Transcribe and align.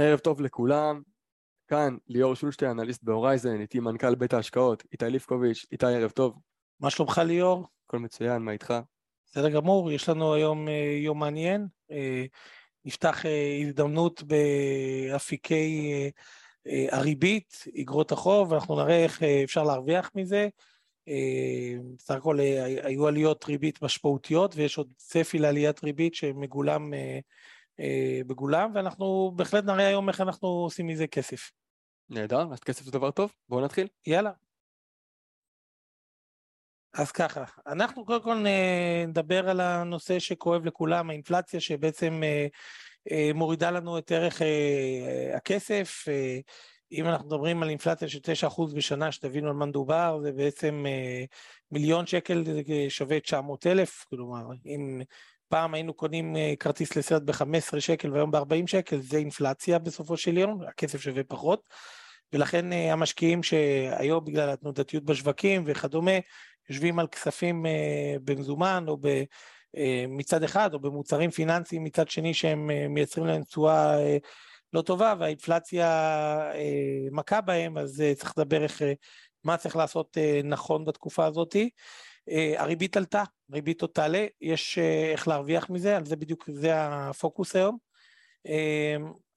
ערב 0.00 0.18
טוב 0.18 0.40
לכולם, 0.40 1.02
כאן 1.68 1.96
ליאור 2.08 2.34
שולשטיין, 2.34 2.70
אנליסט 2.70 3.02
ב 3.02 3.08
Horizon, 3.08 3.60
איתי 3.60 3.80
מנכ"ל 3.80 4.14
בית 4.14 4.32
ההשקעות, 4.32 4.82
איתי 4.92 5.04
ליפקוביץ', 5.04 5.66
איתי 5.72 5.86
ערב 5.86 6.10
טוב. 6.10 6.38
מה 6.80 6.90
שלומך 6.90 7.20
ליאור? 7.26 7.66
הכל 7.86 7.98
מצוין, 7.98 8.42
מה 8.42 8.52
איתך? 8.52 8.74
בסדר 9.26 9.48
גמור, 9.48 9.92
יש 9.92 10.08
לנו 10.08 10.34
היום 10.34 10.68
אה, 10.68 10.98
יום 11.02 11.18
מעניין. 11.18 11.66
אה, 11.90 12.24
נפתח 12.84 13.26
אה, 13.26 13.58
הזדמנות 13.62 14.22
באפיקי 14.22 15.92
הריבית, 16.90 17.64
אגרות 17.80 18.12
החוב, 18.12 18.52
ואנחנו 18.52 18.76
נראה 18.76 19.04
איך 19.04 19.22
אפשר 19.22 19.62
להרוויח 19.64 20.10
מזה. 20.14 20.48
בסך 21.96 22.14
הכל 22.14 22.38
היו 22.82 23.06
עליות 23.06 23.44
ריבית 23.44 23.82
משמעותיות, 23.82 24.56
ויש 24.56 24.78
עוד 24.78 24.88
צפי 24.96 25.38
לעליית 25.38 25.84
ריבית 25.84 26.14
שמגולם 26.14 26.92
בגולם, 28.26 28.70
ואנחנו 28.74 29.32
בהחלט 29.36 29.64
נראה 29.64 29.86
היום 29.86 30.08
איך 30.08 30.20
אנחנו 30.20 30.48
עושים 30.48 30.86
מזה 30.86 31.06
כסף. 31.06 31.50
נהדר, 32.10 32.52
אז 32.52 32.60
כסף 32.60 32.84
זה 32.84 32.90
דבר 32.90 33.10
טוב, 33.10 33.32
בואו 33.48 33.64
נתחיל. 33.64 33.88
יאללה. 34.06 34.30
אז 36.94 37.12
ככה, 37.12 37.44
אנחנו 37.66 38.04
קודם 38.04 38.22
כל 38.22 38.44
נדבר 39.08 39.48
על 39.48 39.60
הנושא 39.60 40.18
שכואב 40.18 40.64
לכולם, 40.64 41.10
האינפלציה 41.10 41.60
שבעצם 41.60 42.22
אה, 42.22 42.46
אה, 43.10 43.30
מורידה 43.34 43.70
לנו 43.70 43.98
את 43.98 44.12
ערך 44.12 44.42
אה, 44.42 45.36
הכסף. 45.36 46.04
אם 46.92 47.06
אנחנו 47.06 47.26
מדברים 47.26 47.62
על 47.62 47.68
אינפלציה 47.68 48.08
של 48.08 48.18
9% 48.48 48.74
בשנה, 48.76 49.12
שתבינו 49.12 49.48
על 49.48 49.54
מה 49.54 49.66
מדובר, 49.66 50.20
זה 50.22 50.32
בעצם 50.32 50.84
מיליון 51.70 52.06
שקל 52.06 52.44
שווה 52.88 53.20
900 53.20 53.66
אלף, 53.66 54.04
כלומר, 54.10 54.44
אם 54.66 55.00
פעם 55.48 55.74
היינו 55.74 55.94
קונים 55.94 56.36
כרטיס 56.60 56.96
לסרט 56.96 57.22
ב-15 57.22 57.80
שקל 57.80 58.12
והיום 58.12 58.30
ב-40 58.30 58.66
שקל, 58.66 59.00
זה 59.00 59.16
אינפלציה 59.16 59.78
בסופו 59.78 60.16
של 60.16 60.38
יום, 60.38 60.60
הכסף 60.68 61.00
שווה 61.00 61.24
פחות. 61.24 61.62
ולכן 62.32 62.72
המשקיעים 62.72 63.42
שהיום 63.42 64.24
בגלל 64.24 64.50
התנודתיות 64.50 65.04
בשווקים 65.04 65.62
וכדומה, 65.66 66.12
יושבים 66.68 66.98
על 66.98 67.06
כספים 67.06 67.66
אה, 67.66 68.16
במזומן 68.24 68.84
או 68.88 68.98
אה, 69.76 70.04
מצד 70.08 70.42
אחד, 70.42 70.74
או 70.74 70.78
במוצרים 70.80 71.30
פיננסיים 71.30 71.84
מצד 71.84 72.08
שני 72.08 72.34
שהם 72.34 72.70
אה, 72.70 72.88
מייצרים 72.88 73.26
להם 73.26 73.42
תשואה 73.42 73.96
לא 74.72 74.82
טובה 74.82 75.14
והאינפלציה 75.18 75.88
מכה 77.12 77.40
בהם, 77.40 77.78
אז 77.78 78.02
צריך 78.16 78.38
לדבר 78.38 78.62
איך, 78.62 78.82
מה 79.44 79.56
צריך 79.56 79.76
לעשות 79.76 80.16
נכון 80.44 80.84
בתקופה 80.84 81.26
הזאת. 81.26 81.56
הריבית 82.56 82.96
עלתה, 82.96 83.24
ריבית 83.52 83.82
עוד 83.82 83.90
תעלה, 83.90 84.26
יש 84.40 84.78
איך 85.12 85.28
להרוויח 85.28 85.70
מזה, 85.70 85.96
על 85.96 86.04
זה 86.04 86.16
בדיוק, 86.16 86.50
זה 86.52 86.70
הפוקוס 86.74 87.56
היום. 87.56 87.78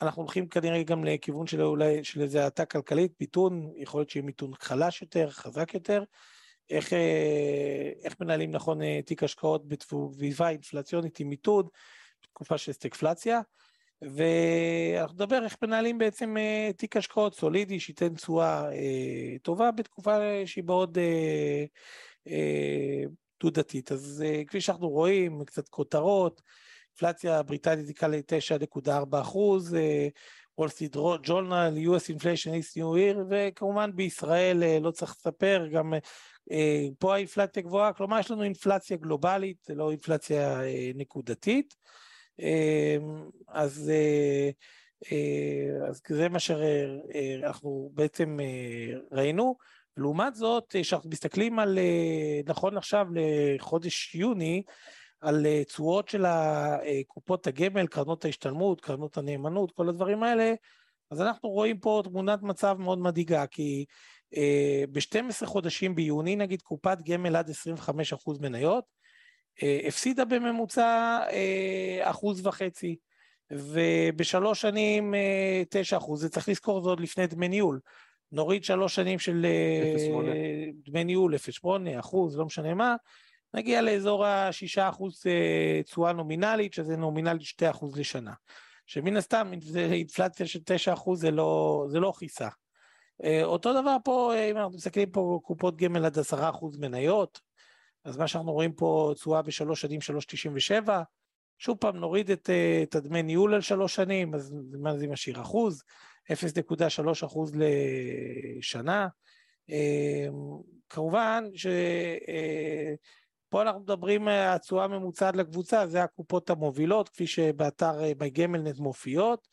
אנחנו 0.02 0.22
הולכים 0.22 0.48
כנראה 0.48 0.84
גם 0.84 1.04
לכיוון 1.04 1.48
של 1.48 1.62
אולי 1.62 2.04
של 2.04 2.22
איזה 2.22 2.44
האטה 2.44 2.66
כלכלית, 2.66 3.12
מיתון, 3.20 3.72
יכול 3.76 4.00
להיות 4.00 4.10
שיהיה 4.10 4.26
מיתון 4.26 4.52
חלש 4.60 5.02
יותר, 5.02 5.30
חזק 5.30 5.74
יותר, 5.74 6.04
איך, 6.72 6.94
אה, 6.94 7.92
איך 8.04 8.16
מנהלים 8.20 8.52
נכון 8.52 8.82
אה, 8.82 9.00
תיק 9.06 9.24
השקעות 9.24 9.68
בסביבה 9.68 10.50
אינפלציונית 10.50 11.20
עם 11.20 11.30
מיתון, 11.30 11.68
בתקופה 12.24 12.58
של 12.58 12.72
סטגפלציה, 12.72 13.42
ואנחנו 14.02 15.16
נדבר 15.16 15.44
איך 15.44 15.56
מנהלים 15.62 15.98
בעצם 15.98 16.38
אה, 16.38 16.70
תיק 16.78 16.98
השקעות 16.98 17.36
סולידי 17.36 17.80
שייתן 17.80 18.16
תשואה 18.16 18.70
טובה 19.42 19.72
בתקופה 19.72 20.18
שהיא 20.46 20.64
מאוד 20.64 20.98
תעודתית. 23.38 23.92
אז 23.92 24.24
כפי 24.48 24.62
שאנחנו 24.62 24.90
רואים, 24.90 25.46
קצת 25.46 25.70
כותרות, 25.70 26.42
אינפלציה 26.90 27.40
הבריטנית 27.40 27.88
היא 27.88 27.96
כאן 27.96 28.12
ל-9.4 28.12 29.22
אחוז, 29.22 29.76
וול 30.58 30.70
ג'ורנל, 31.24 31.74
US 31.78 32.16
Inflation 32.16 32.52
is 32.52 32.78
New 32.78 32.96
Year, 32.96 33.18
וכמובן 33.30 33.92
בישראל 33.96 34.80
לא 34.80 34.92
צריך 34.92 35.12
לספר, 35.12 35.68
גם 35.72 35.94
אה, 36.52 36.88
פה 37.00 37.16
האינפלציה 37.16 37.64
גבוהה, 37.64 37.94
כלומר 37.94 38.20
יש 38.20 38.32
לנו 38.32 38.44
אינפלציה 38.44 38.98
גלובלית, 38.98 39.68
לא 39.70 39.92
אינפלציה 39.92 40.62
אה, 40.62 40.92
נקודתית. 40.96 41.76
אה, 42.42 42.98
אז, 43.48 43.92
אז 45.90 46.02
זה 46.10 46.30
מה 46.30 46.40
שאנחנו 46.40 47.90
בעצם 47.94 48.38
ראינו. 49.12 49.56
לעומת 49.98 50.36
זאת, 50.36 50.76
כשאנחנו 50.78 51.10
מסתכלים 51.10 51.60
על, 51.60 51.80
נכון 52.46 52.78
עכשיו 52.78 53.08
לחודש 53.14 54.16
יוני, 54.16 54.64
על 55.22 55.46
תשואות 55.64 56.10
של 56.10 56.26
קופות 57.08 57.48
הגמל, 57.48 57.88
קרנות 57.88 58.26
ההשתלמות, 58.26 58.82
קרנות 58.82 59.18
הנאמנות, 59.18 59.72
כל 59.72 59.90
הדברים 59.90 60.24
האלה, 60.24 60.54
אז 61.12 61.22
אנחנו 61.22 61.50
רואים 61.50 61.80
פה 61.80 62.02
תמונת 62.04 62.42
מצב 62.42 62.76
מאוד 62.80 63.00
מדאיגה, 63.00 63.48
כי 63.48 63.86
אה, 64.36 64.84
ב-12 64.92 65.46
חודשים 65.46 65.96
ביוני, 65.96 66.36
נגיד 66.36 66.62
קופת 66.62 66.98
גמל 67.06 67.36
עד 67.36 67.50
25% 67.50 68.42
מניות, 68.42 68.84
אה, 68.84 69.01
הפסידה 69.88 70.26
בממוצע 70.26 71.20
אה, 71.32 72.00
אחוז 72.10 72.46
וחצי, 72.46 72.96
ובשלוש 73.52 74.62
שנים 74.62 75.14
9 75.70 75.98
אחוז, 75.98 76.22
זה 76.22 76.30
צריך 76.30 76.50
לזכור, 76.50 76.84
זה 76.84 76.90
עוד 76.90 77.00
לפני 77.00 77.28
דמי 77.28 77.48
ניהול. 77.48 77.80
נוריד 78.32 78.64
שלוש 78.64 78.96
שנים 78.96 79.20
של 79.20 79.46
0, 79.96 80.02
דמי 80.86 81.04
ניהול, 81.04 81.36
0.8 81.36 82.00
אחוז, 82.00 82.38
לא 82.38 82.46
משנה 82.46 82.74
מה, 82.74 82.96
נגיע 83.54 83.82
לאזור 83.82 84.26
ה-6 84.26 84.82
אחוז 84.90 85.24
תשואה 85.86 86.14
נומינלית, 86.14 86.74
שזה 86.74 86.98
נומינלית 86.98 87.42
2 87.42 87.72
אחוז 87.72 87.98
לשנה. 87.98 88.34
שמן 88.86 89.18
הסתם, 89.18 89.52
אינפלציה 89.76 90.48
של 90.48 90.60
9 90.66 90.94
אחוז 90.94 91.22
זה 91.22 91.32
לא, 91.32 91.86
זה 91.90 92.00
לא 92.00 92.12
חיסה. 92.12 92.48
אה, 93.24 93.44
אותו 93.44 93.82
דבר 93.82 93.98
פה, 94.04 94.34
אה, 94.36 94.52
אם 94.52 94.58
אנחנו 94.58 94.76
מסתכלים 94.76 95.12
פה 95.12 95.40
קופות 95.44 95.78
גמל 95.78 96.06
עד 96.06 96.20
עשרה 96.20 96.50
אחוז 96.50 96.78
מניות, 96.78 97.40
אז 98.06 98.18
מה 98.18 98.28
שאנחנו 98.28 98.52
רואים 98.52 98.74
פה 98.74 99.12
תשואה 99.16 99.42
בשלוש 99.42 99.82
שנים 99.82 100.02
שלוש 100.02 100.26
תשעים 100.26 100.54
ושבע, 100.56 101.02
שוב 101.58 101.78
פעם 101.78 101.98
נוריד 101.98 102.32
את, 102.32 102.50
אה, 102.50 102.80
את 102.84 102.96
הדמי 102.96 103.24
ניהול 103.24 103.54
על 103.54 103.62
שלוש 103.62 103.96
שנים, 103.96 104.36
אז 104.36 104.56
מה 104.80 104.98
זה 104.98 105.08
משאיר 105.08 105.42
אחוז? 105.42 105.84
0.3 106.32 107.26
אחוז 107.26 107.52
לשנה. 107.56 109.08
כמובן 110.90 111.46
שפה 111.56 113.62
אנחנו 113.62 113.82
מדברים, 113.82 114.28
התשואה 114.28 114.84
הממוצעת 114.84 115.36
לקבוצה, 115.36 115.88
זה 115.88 116.04
הקופות 116.04 116.50
המובילות, 116.50 117.10
כפי 117.10 117.28
שבאתר 117.28 118.14
בגמלנט 118.18 118.80
מופיעות. 118.80 119.48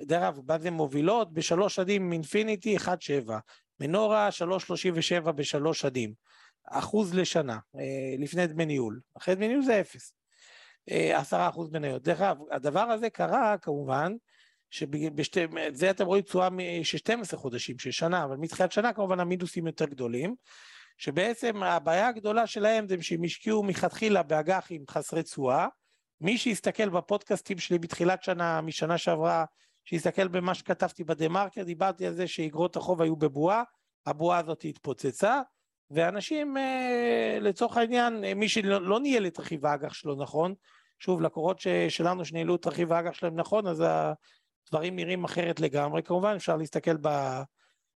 דרך 0.00 0.22
אגב, 0.22 0.38
מה 0.48 0.58
זה 0.58 0.70
מובילות? 0.70 1.32
בשלוש 1.32 1.74
שנים 1.74 2.12
אינפיניטי 2.12 2.76
1.7, 2.76 2.90
מנורה 3.80 4.28
3.37 4.28 5.32
בשלוש 5.32 5.80
שנים, 5.80 6.12
אחוז 6.66 7.14
לשנה, 7.14 7.58
אה, 7.76 8.14
לפני 8.18 8.46
דמי 8.46 8.66
ניהול, 8.66 9.00
אחרי 9.16 9.34
דמי 9.34 9.48
ניהול 9.48 9.64
זה 9.64 9.80
אפס, 9.80 10.14
אה, 10.90 11.18
עשרה 11.18 11.48
אחוז 11.48 11.70
מניות. 11.70 12.02
דרך 12.02 12.20
אגב, 12.20 12.36
הדבר 12.50 12.80
הזה 12.80 13.10
קרה 13.10 13.56
כמובן, 13.58 14.12
שזה 14.70 15.90
אתם 15.90 16.06
רואים 16.06 16.22
תשואה 16.22 16.48
של 16.82 16.98
12 16.98 17.40
חודשים, 17.40 17.78
של 17.78 17.90
שנה, 17.90 18.24
אבל 18.24 18.36
מתחילת 18.36 18.72
שנה 18.72 18.92
כמובן 18.92 19.20
המינוסים 19.20 19.66
יותר 19.66 19.84
גדולים, 19.84 20.34
שבעצם 20.98 21.62
הבעיה 21.62 22.08
הגדולה 22.08 22.46
שלהם 22.46 22.88
זה 22.88 22.96
שהם 23.00 23.24
השקיעו 23.24 23.62
מלכתחילה 23.62 24.22
באג"חים 24.22 24.84
חסרי 24.90 25.22
תשואה, 25.22 25.66
מי 26.20 26.38
שיסתכל 26.38 26.88
בפודקאסטים 26.88 27.58
שלי 27.58 27.78
בתחילת 27.78 28.22
שנה, 28.22 28.60
משנה 28.60 28.98
שעברה, 28.98 29.44
שיסתכל 29.84 30.28
במה 30.28 30.54
שכתבתי 30.54 31.04
בדה 31.04 31.28
מרקר, 31.28 31.62
דיברתי 31.62 32.06
על 32.06 32.14
זה 32.14 32.26
שאיגרות 32.26 32.76
החוב 32.76 33.02
היו 33.02 33.16
בבועה, 33.16 33.62
הבועה 34.06 34.38
הזאת 34.38 34.64
התפוצצה, 34.64 35.40
ואנשים 35.94 36.56
אה, 36.56 37.38
לצורך 37.40 37.76
העניין, 37.76 38.24
אה, 38.24 38.34
מי 38.34 38.48
שלא 38.48 38.82
לא 38.82 39.00
ניהל 39.00 39.26
את 39.26 39.40
רכיב 39.40 39.66
האג"ח 39.66 39.94
שלו 39.94 40.14
נכון, 40.14 40.54
שוב 40.98 41.20
לקורות 41.20 41.60
שלנו 41.88 42.24
שניהלו 42.24 42.56
את 42.56 42.66
רכיב 42.66 42.92
האג"ח 42.92 43.14
שלהם 43.14 43.36
נכון, 43.36 43.66
אז 43.66 43.84
הדברים 44.66 44.96
נראים 44.96 45.24
אחרת 45.24 45.60
לגמרי, 45.60 46.02
כמובן 46.02 46.34
אפשר 46.36 46.56
להסתכל 46.56 46.96
ב, 47.00 47.08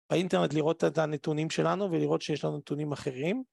באינטרנט 0.09 0.53
לראות 0.53 0.83
את 0.83 0.97
הנתונים 0.97 1.49
שלנו 1.49 1.91
ולראות 1.91 2.21
שיש 2.21 2.45
לנו 2.45 2.57
נתונים 2.57 2.91
אחרים. 2.91 3.43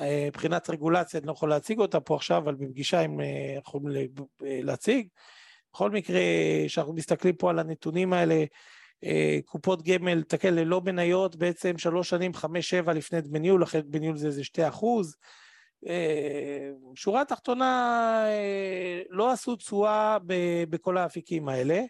אה, 0.00 0.24
מבחינת 0.28 0.70
רגולציה 0.70 1.20
אני 1.20 1.26
לא 1.26 1.32
יכול 1.32 1.50
להציג 1.50 1.78
אותה 1.78 2.00
פה 2.00 2.16
עכשיו, 2.16 2.38
אבל 2.38 2.54
בפגישה 2.54 3.00
הם 3.00 3.20
יכולים 3.58 4.06
להציג. 4.40 5.08
בכל 5.72 5.90
מקרה, 5.90 6.20
כשאנחנו 6.66 6.92
מסתכלים 6.92 7.36
פה 7.36 7.50
על 7.50 7.58
הנתונים 7.58 8.12
האלה, 8.12 8.44
קופות 9.44 9.82
גמל, 9.82 10.22
תקל 10.22 10.50
ללא 10.50 10.80
מניות, 10.80 11.36
בעצם 11.36 11.78
שלוש 11.78 12.10
שנים, 12.10 12.34
חמש, 12.34 12.68
שבע 12.70 12.92
לפני 12.92 13.20
דמי 13.20 13.38
ניהול, 13.38 13.62
אחרי 13.62 13.82
דמי 13.82 13.98
ניהול 13.98 14.16
זה 14.16 14.26
איזה 14.26 14.44
שתי 14.44 14.68
אחוז. 14.68 15.16
אה, 15.86 16.70
שורה 16.94 17.24
תחתונה, 17.24 18.24
אה, 18.28 19.02
לא 19.10 19.32
עשו 19.32 19.56
תשואה 19.56 20.18
בכל 20.70 20.96
האפיקים 20.96 21.48
האלה. 21.48 21.80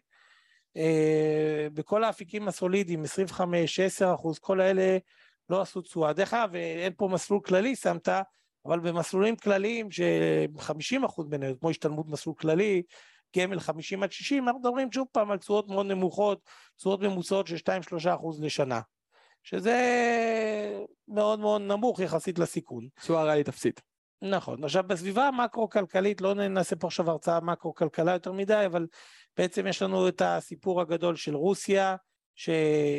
בכל 1.75 2.05
האפיקים 2.05 2.49
הסולידיים, 2.49 3.03
25, 3.03 3.81
10 3.81 4.15
אחוז, 4.15 4.39
כל 4.39 4.61
האלה 4.61 4.99
לא 5.51 5.61
עשו 5.61 5.81
תשואה. 5.81 6.13
דרך 6.13 6.35
אגב, 6.35 6.55
אין 6.55 6.93
פה 6.97 7.09
מסלול 7.13 7.41
כללי, 7.41 7.77
שמת, 7.77 8.09
אבל 8.67 8.81
במסלולים 8.81 9.37
כלליים 9.37 9.91
ש-50 9.91 11.07
אחוז 11.07 11.27
מניות, 11.27 11.61
כמו 11.61 11.71
השתלמות 11.71 12.07
מסלול 12.09 12.37
כללי, 12.37 12.83
גמל 13.37 13.61
50 13.61 14.03
עד 14.03 14.13
60, 14.13 14.49
אנחנו 14.49 14.61
מדברים 14.61 14.93
שוב 14.93 15.07
פעם 15.13 15.31
על 15.31 15.39
תשואות 15.39 15.69
מאוד 15.69 15.87
נמוכות, 15.87 16.41
תשואות 16.77 17.01
ממוצעות 17.01 17.47
של 17.47 17.57
2-3 17.57 18.15
אחוז 18.15 18.43
לשנה. 18.43 18.81
שזה 19.43 19.77
מאוד 21.09 21.41
מאוד 21.41 21.63
נמוך 21.63 22.01
יחסית 22.01 22.39
לסיכון. 22.39 22.89
תשואה 23.01 23.25
ריאלית 23.25 23.49
אפסית. 23.49 23.83
נכון. 24.23 24.65
עכשיו, 24.65 24.85
בסביבה 24.87 25.29
המקרו-כלכלית, 25.29 26.21
לא 26.21 26.35
נעשה 26.35 26.77
פה 26.77 26.87
עכשיו 26.87 27.11
הרצאה 27.11 27.41
מקרו-כלכלה 27.41 28.13
יותר 28.13 28.33
מדי, 28.33 28.63
אבל 28.67 28.87
בעצם 29.37 29.67
יש 29.67 29.83
לנו 29.83 30.09
את 30.09 30.23
הסיפור 30.25 30.81
הגדול 30.81 31.17
של 31.17 31.37
רוסיה, 31.37 31.97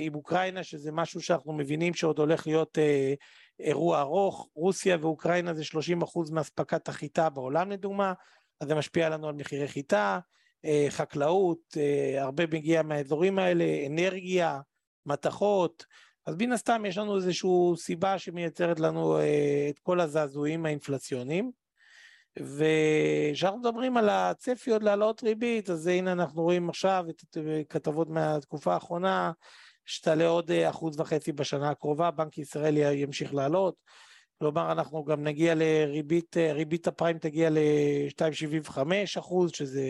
עם 0.01 0.15
אוקראינה, 0.15 0.63
שזה 0.63 0.91
משהו 0.91 1.21
שאנחנו 1.21 1.53
מבינים 1.53 1.93
שעוד 1.93 2.19
הולך 2.19 2.47
להיות 2.47 2.77
אה, 2.77 3.13
אירוע 3.59 3.99
ארוך. 3.99 4.49
רוסיה 4.55 4.97
ואוקראינה 5.01 5.53
זה 5.53 5.63
30 5.63 6.01
אחוז 6.01 6.31
מאספקת 6.31 6.89
החיטה 6.89 7.29
בעולם 7.29 7.71
לדוגמה, 7.71 8.13
אז 8.59 8.67
זה 8.67 8.75
משפיע 8.75 9.09
לנו 9.09 9.27
על 9.27 9.35
מחירי 9.35 9.67
חיטה, 9.67 10.19
אה, 10.65 10.85
חקלאות, 10.89 11.77
אה, 11.77 12.23
הרבה 12.23 12.47
מגיע 12.47 12.81
מהאזורים 12.81 13.39
האלה, 13.39 13.65
אנרגיה, 13.87 14.59
מתכות, 15.05 15.85
אז 16.25 16.35
מן 16.39 16.51
הסתם 16.51 16.85
יש 16.85 16.97
לנו 16.97 17.15
איזושהי 17.15 17.49
סיבה 17.75 18.19
שמייצרת 18.19 18.79
לנו 18.79 19.17
אה, 19.17 19.67
את 19.69 19.79
כל 19.79 19.99
הזעזועים 19.99 20.65
האינפלציוניים. 20.65 21.51
וכשאנחנו 22.39 23.59
מדברים 23.59 23.97
על 23.97 24.09
הצפי 24.09 24.71
עוד 24.71 24.83
להעלות 24.83 25.23
ריבית, 25.23 25.69
אז 25.69 25.87
הנה 25.87 26.11
אנחנו 26.11 26.41
רואים 26.41 26.69
עכשיו 26.69 27.05
את 27.09 27.37
כתבות 27.69 28.09
מהתקופה 28.09 28.73
האחרונה, 28.73 29.31
שתעלה 29.85 30.27
עוד 30.27 30.51
אחוז 30.51 30.99
וחצי 30.99 31.31
בשנה 31.31 31.69
הקרובה, 31.69 32.11
בנק 32.11 32.37
ישראל 32.37 32.77
ימשיך 32.77 33.33
לעלות. 33.33 33.75
כלומר, 34.39 34.71
אנחנו 34.71 35.05
גם 35.05 35.23
נגיע 35.23 35.55
לריבית, 35.55 36.37
אה, 36.37 36.53
ריבית 36.53 36.87
הפריים 36.87 37.17
תגיע 37.17 37.49
ל-2.75 37.49 38.79
אחוז, 39.19 39.51
שזה 39.51 39.83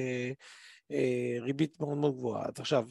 ריבית 1.42 1.80
מאוד 1.80 1.98
מאוד 1.98 2.16
גבוהה. 2.16 2.46
אז 2.46 2.54
עכשיו, 2.60 2.86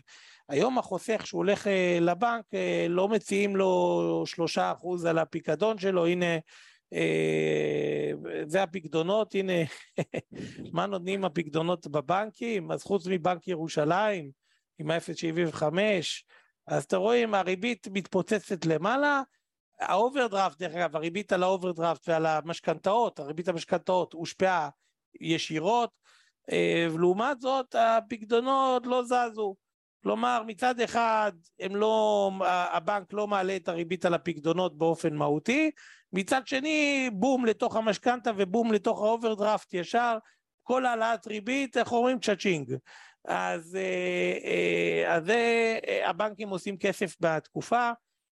היום 0.48 0.78
החוסך 0.78 1.26
שהוא 1.26 1.38
הולך 1.38 1.66
אה, 1.66 1.98
לבנק, 2.00 2.44
אה, 2.54 2.86
לא 2.88 3.08
מציעים 3.08 3.56
לו 3.56 4.22
שלושה 4.26 4.72
אחוז 4.72 5.04
על 5.04 5.18
הפיקדון 5.18 5.78
שלו, 5.78 6.06
הנה, 6.06 6.38
אה, 6.92 8.12
זה 8.46 8.62
הפיקדונות, 8.62 9.34
הנה, 9.34 9.52
מה 10.74 10.86
נותנים 10.86 11.24
הפיקדונות 11.24 11.86
בבנקים? 11.86 12.70
אז 12.70 12.82
חוץ 12.82 13.06
מבנק 13.06 13.48
ירושלים, 13.48 14.30
עם 14.78 14.90
ה-0.75, 14.90 15.62
אז 16.66 16.84
אתם 16.84 16.96
רואים, 16.96 17.34
הריבית 17.34 17.88
מתפוצצת 17.92 18.66
למעלה, 18.66 19.22
האוברדרפט, 19.80 20.58
דרך 20.58 20.74
אגב, 20.74 20.96
הריבית 20.96 21.32
על 21.32 21.42
האוברדרפט 21.42 22.08
ועל 22.08 22.26
המשכנתאות, 22.26 23.18
הריבית 23.18 23.48
המשכנתאות 23.48 24.12
הושפעה 24.12 24.68
ישירות, 25.20 25.90
ולעומת 26.92 27.40
זאת 27.40 27.74
הפיקדונות 27.78 28.86
לא 28.86 29.02
זזו. 29.04 29.54
כלומר, 30.02 30.42
מצד 30.46 30.80
אחד, 30.80 31.32
הם 31.60 31.76
לא, 31.76 32.30
הבנק 32.72 33.12
לא 33.12 33.26
מעלה 33.26 33.56
את 33.56 33.68
הריבית 33.68 34.04
על 34.04 34.14
הפקדונות 34.14 34.78
באופן 34.78 35.14
מהותי, 35.14 35.70
מצד 36.12 36.46
שני, 36.46 37.10
בום 37.12 37.46
לתוך 37.46 37.76
המשכנתה 37.76 38.30
ובום 38.36 38.72
לתוך 38.72 39.02
האוברדרפט 39.02 39.74
ישר, 39.74 40.18
כל 40.62 40.86
העלאת 40.86 41.26
ריבית, 41.26 41.76
איך 41.76 41.92
אומרים? 41.92 42.18
cha-ching. 42.20 42.74
אז, 43.24 43.76
אה, 43.76 44.38
אה, 44.44 45.14
אז 45.16 45.30
אה, 45.30 46.10
הבנקים 46.10 46.48
עושים 46.48 46.78
כסף 46.78 47.16
בתקופה, 47.20 47.90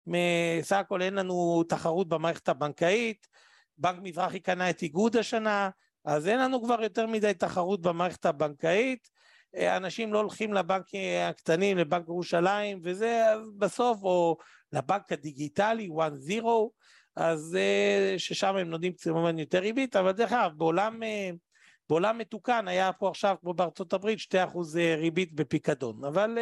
מסך 0.10 0.76
הכל 0.76 1.02
אין 1.02 1.14
לנו 1.14 1.64
תחרות 1.64 2.10
במערכת 2.10 2.50
הבנקאית, 2.50 3.28
בנק 3.78 4.00
מזרחי 4.04 4.40
קנה 4.40 4.70
את 4.70 4.82
איגוד 4.82 5.18
השנה, 5.18 5.70
אז 6.06 6.28
אין 6.28 6.40
לנו 6.40 6.64
כבר 6.64 6.84
יותר 6.84 7.08
מדי 7.08 7.34
תחרות 7.34 7.82
במערכת 7.82 8.26
הבנקאית, 8.26 9.10
אה, 9.56 9.78
אנשים 9.78 10.14
לא 10.14 10.20
הולכים 10.20 10.54
לבנקים 10.54 11.22
הקטנים, 11.30 11.78
לבנק 11.78 12.08
ירושלים, 12.08 12.80
וזה 12.84 13.24
בסוף, 13.58 14.04
או 14.04 14.38
לבנק 14.74 15.12
הדיגיטלי, 15.12 15.90
1-0, 15.90 16.46
אז 17.16 17.56
אה, 17.56 18.16
ששם 18.18 18.56
הם 18.56 18.70
נותנים 18.70 18.94
כמובן 19.02 19.40
יותר 19.40 19.60
ריבית, 19.60 19.96
אבל 19.96 20.12
דרך 20.12 20.32
אגב, 20.32 20.52
בעולם, 20.58 21.04
אה, 21.04 21.30
בעולם 21.90 22.18
מתוקן 22.18 22.68
היה 22.68 22.94
פה 22.94 23.10
עכשיו, 23.10 23.36
כמו 23.42 23.54
בארצות 23.54 23.94
הברית, 23.94 24.20
2% 24.20 24.76
ריבית 24.98 25.34
בפיקדון, 25.34 26.06
אבל 26.06 26.38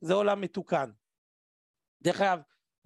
זה 0.00 0.14
עולם 0.14 0.40
מתוקן. 0.40 0.90
דרך 2.02 2.20
אגב, 2.20 2.38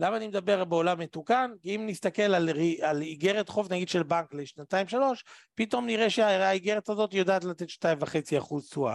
למה 0.02 0.16
אני 0.16 0.28
מדבר 0.28 0.64
בעולם 0.64 0.99
מתוקן? 0.99 1.50
כי 1.62 1.76
אם 1.76 1.87
נסתכל 1.87 2.22
על, 2.22 2.49
על 2.82 3.02
איגרת 3.02 3.49
חוב 3.49 3.72
נגיד 3.72 3.88
של 3.88 4.02
בנק 4.02 4.34
לשנתיים 4.34 4.88
שלוש, 4.88 5.25
פתאום 5.54 5.87
נראה 5.87 6.10
שהאיגרת 6.10 6.88
הזאת 6.88 7.14
יודעת 7.14 7.44
לתת 7.44 7.69
2.5% 7.70 8.60
תשואה. 8.60 8.94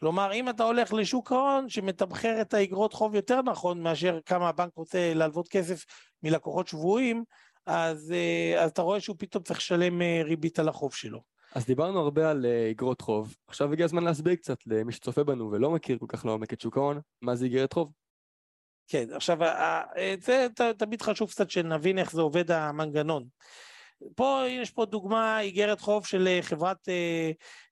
כלומר, 0.00 0.32
אם 0.32 0.48
אתה 0.48 0.64
הולך 0.64 0.92
לשוק 0.92 1.32
ההון 1.32 1.68
שמתמחר 1.68 2.40
את 2.40 2.54
האגרות 2.54 2.92
חוב 2.92 3.14
יותר 3.14 3.42
נכון 3.42 3.82
מאשר 3.82 4.18
כמה 4.26 4.48
הבנק 4.48 4.76
רוצה 4.76 5.14
להלוות 5.14 5.48
כסף 5.48 5.84
מלקוחות 6.22 6.68
שבויים, 6.68 7.24
אז, 7.66 8.12
אה, 8.12 8.62
אז 8.62 8.70
אתה 8.70 8.82
רואה 8.82 9.00
שהוא 9.00 9.16
פתאום 9.18 9.42
צריך 9.42 9.58
לשלם 9.58 10.02
אה, 10.02 10.22
ריבית 10.24 10.58
על 10.58 10.68
החוב 10.68 10.94
שלו. 10.94 11.20
אז 11.54 11.66
דיברנו 11.66 12.00
הרבה 12.00 12.30
על 12.30 12.46
אה, 12.46 12.70
אגרות 12.70 13.00
חוב, 13.00 13.36
עכשיו 13.46 13.72
הגיע 13.72 13.84
הזמן 13.84 14.04
להסביר 14.04 14.34
קצת 14.34 14.58
למי 14.66 14.92
שצופה 14.92 15.24
בנו 15.24 15.50
ולא 15.50 15.70
מכיר 15.70 15.98
כל 15.98 16.06
כך 16.08 16.24
לעומק 16.24 16.52
את 16.52 16.60
שוק 16.60 16.76
ההון, 16.76 17.00
מה 17.22 17.36
זה 17.36 17.46
אגרת 17.46 17.72
חוב? 17.72 17.92
כן, 18.90 19.06
עכשיו, 19.12 19.38
זה 20.20 20.46
תמיד 20.78 21.02
חשוב 21.02 21.30
קצת 21.30 21.50
שנבין 21.50 21.98
איך 21.98 22.12
זה 22.12 22.20
עובד 22.20 22.50
המנגנון. 22.50 23.24
פה 24.14 24.42
יש 24.48 24.70
פה 24.70 24.84
דוגמה, 24.84 25.40
איגרת 25.40 25.80
חוב 25.80 26.06
של 26.06 26.28
אה, 26.28 26.38
חברת 26.42 26.88
אה, 26.88 27.30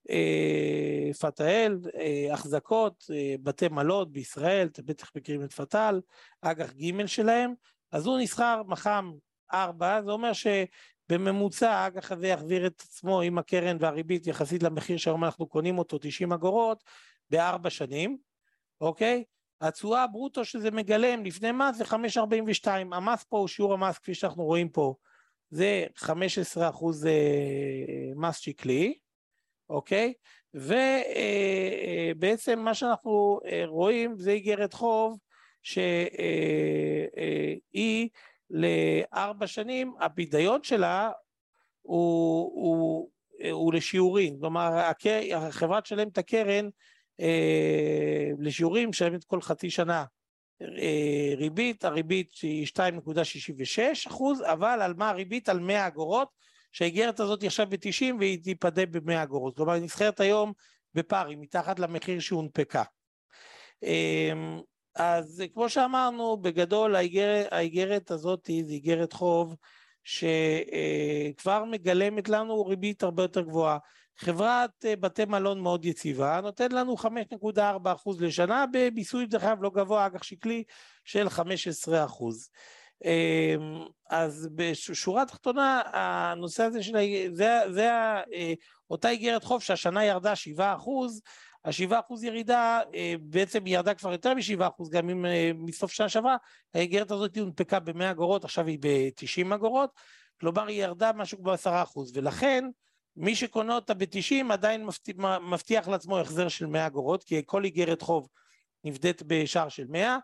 אה, 0.09 1.13
פתאל, 1.13 1.77
אה, 1.95 2.33
החזקות, 2.33 3.05
אה, 3.13 3.35
בתי 3.43 3.67
מלות 3.67 4.11
בישראל, 4.11 4.67
אתם 4.67 4.85
בטח 4.85 5.11
מכירים 5.15 5.43
את 5.43 5.53
פתאל, 5.53 6.01
אג"ח 6.41 6.73
ג' 6.73 7.05
שלהם, 7.05 7.53
אז 7.91 8.05
הוא 8.05 8.19
נסחר 8.19 8.61
מח"מ 8.67 9.13
4, 9.53 10.01
זה 10.01 10.11
אומר 10.11 10.31
שבממוצע 10.33 11.71
האג"ח 11.71 12.11
הזה 12.11 12.27
יחזיר 12.27 12.67
את 12.67 12.81
עצמו 12.81 13.21
עם 13.21 13.37
הקרן 13.37 13.77
והריבית 13.79 14.27
יחסית 14.27 14.63
למחיר 14.63 14.97
שהיום 14.97 15.23
אנחנו 15.23 15.47
קונים 15.47 15.77
אותו, 15.77 15.97
90 16.01 16.33
אגורות, 16.33 16.83
בארבע 17.29 17.69
שנים, 17.69 18.17
אוקיי? 18.81 19.23
התשואה 19.61 20.03
הברוטו 20.03 20.45
שזה 20.45 20.71
מגלם 20.71 21.25
לפני 21.25 21.51
מס 21.51 21.75
זה 21.75 21.83
5.42, 21.83 22.67
המס 22.91 23.23
פה 23.23 23.37
הוא 23.37 23.47
שיעור 23.47 23.73
המס 23.73 23.97
כפי 23.97 24.13
שאנחנו 24.13 24.43
רואים 24.43 24.69
פה. 24.69 24.95
זה 25.51 25.85
15 25.95 26.69
אחוז 26.69 27.05
אה, 27.05 27.11
מס 28.15 28.37
שקלי, 28.37 28.97
אוקיי? 29.69 30.13
ובעצם 32.13 32.57
אה, 32.57 32.63
מה 32.63 32.73
שאנחנו 32.73 33.39
אה, 33.45 33.63
רואים 33.65 34.17
זה 34.17 34.31
איגרת 34.31 34.73
חוב 34.73 35.19
שהיא 35.63 35.89
לארבע 38.49 39.47
שנים, 39.47 39.93
הפידיון 39.99 40.63
שלה 40.63 41.11
הוא, 41.81 42.51
הוא, 42.53 43.09
הוא 43.51 43.73
לשיעורים, 43.73 44.39
כלומר 44.39 44.91
החברה 45.35 45.81
תשלם 45.81 46.07
את 46.07 46.17
הקרן 46.17 46.69
לשיעורים, 48.39 48.89
משלמת 48.89 49.23
כל 49.23 49.41
חצי 49.41 49.69
שנה 49.69 50.05
אה, 50.61 51.33
ריבית, 51.37 51.85
הריבית 51.85 52.35
היא 52.41 52.67
2.66 52.67 54.07
אחוז, 54.07 54.41
אבל 54.41 54.81
על 54.81 54.93
מה 54.93 55.09
הריבית? 55.09 55.49
על 55.49 55.59
100 55.59 55.87
אגורות, 55.87 56.29
שהאיגרת 56.71 57.19
הזאת 57.19 57.43
עכשיו 57.43 57.67
ב-90 57.69 58.15
והיא 58.19 58.43
תיפדה 58.43 58.85
ב-100 58.85 59.23
אגורות. 59.23 59.55
כלומר, 59.55 59.73
היא 59.73 59.83
נסחרת 59.83 60.19
היום 60.19 60.53
בפער, 60.93 61.27
היא 61.27 61.37
מתחת 61.37 61.79
למחיר 61.79 62.19
שהונפקה. 62.19 62.83
אמ, 63.83 64.59
אז 64.95 65.43
כמו 65.53 65.69
שאמרנו, 65.69 66.37
בגדול 66.37 66.95
האיגרת, 66.95 67.47
האיגרת 67.51 68.11
הזאת 68.11 68.47
היא 68.47 68.63
איגרת 68.69 69.13
חוב 69.13 69.55
שכבר 70.03 71.65
מגלמת 71.65 72.29
לנו 72.29 72.65
ריבית 72.65 73.03
הרבה 73.03 73.23
יותר 73.23 73.41
גבוהה. 73.41 73.77
חברת 74.19 74.85
אה, 74.85 74.95
בתי 74.95 75.25
מלון 75.25 75.59
מאוד 75.59 75.85
יציבה, 75.85 76.41
נותן 76.41 76.71
לנו 76.71 76.95
5.4% 76.97 77.09
לשנה 78.19 78.65
במיסוי 78.73 79.25
דרך 79.25 79.43
אגב 79.43 79.63
לא 79.63 79.69
גבוה, 79.69 80.05
אג"ח 80.05 80.23
שקלי 80.23 80.63
של 81.05 81.27
15%. 81.27 81.41
אמ, 83.05 83.85
אז 84.09 84.49
בשורה 84.55 85.21
התחתונה, 85.21 85.81
הנושא 85.93 86.63
הזה 86.63 86.83
של, 86.83 86.97
זה, 87.31 87.59
זה 87.69 87.89
אה, 87.91 88.53
אותה 88.89 89.09
איגרת 89.09 89.43
חוב 89.43 89.61
שהשנה 89.61 90.05
ירדה 90.05 90.33
7%, 90.33 90.59
ה-7% 91.65 92.25
ירידה, 92.25 92.81
אה, 92.95 93.13
בעצם 93.21 93.65
היא 93.65 93.73
ירדה 93.73 93.93
כבר 93.93 94.11
יותר 94.11 94.33
מ-7% 94.33 94.89
גם 94.91 95.09
אם 95.09 95.25
מסוף 95.65 95.91
שנה 95.91 96.09
שעברה, 96.09 96.37
האיגרת 96.73 97.11
הזאת 97.11 97.37
הונפקה 97.37 97.79
ב-100 97.79 98.11
אגורות, 98.11 98.43
עכשיו 98.43 98.67
היא 98.67 98.79
ב-90 98.81 99.55
אגורות, 99.55 99.89
כלומר 100.39 100.67
היא 100.67 100.83
ירדה 100.83 101.11
משהו 101.13 101.37
כמו 101.37 101.53
10%, 101.53 101.67
ולכן 102.13 102.65
מי 103.15 103.35
שקונה 103.35 103.75
אותה 103.75 103.93
ב-90 103.93 104.53
עדיין 104.53 104.87
מבטיח, 105.41 105.87
לעצמו 105.87 106.19
החזר 106.19 106.47
של 106.47 106.65
100 106.65 106.87
אגורות, 106.87 107.23
כי 107.23 107.41
כל 107.45 107.63
איגרת 107.65 108.01
חוב 108.01 108.29
נבדית 108.83 109.23
בשער 109.27 109.69
של 109.69 109.85
100, 109.89 110.17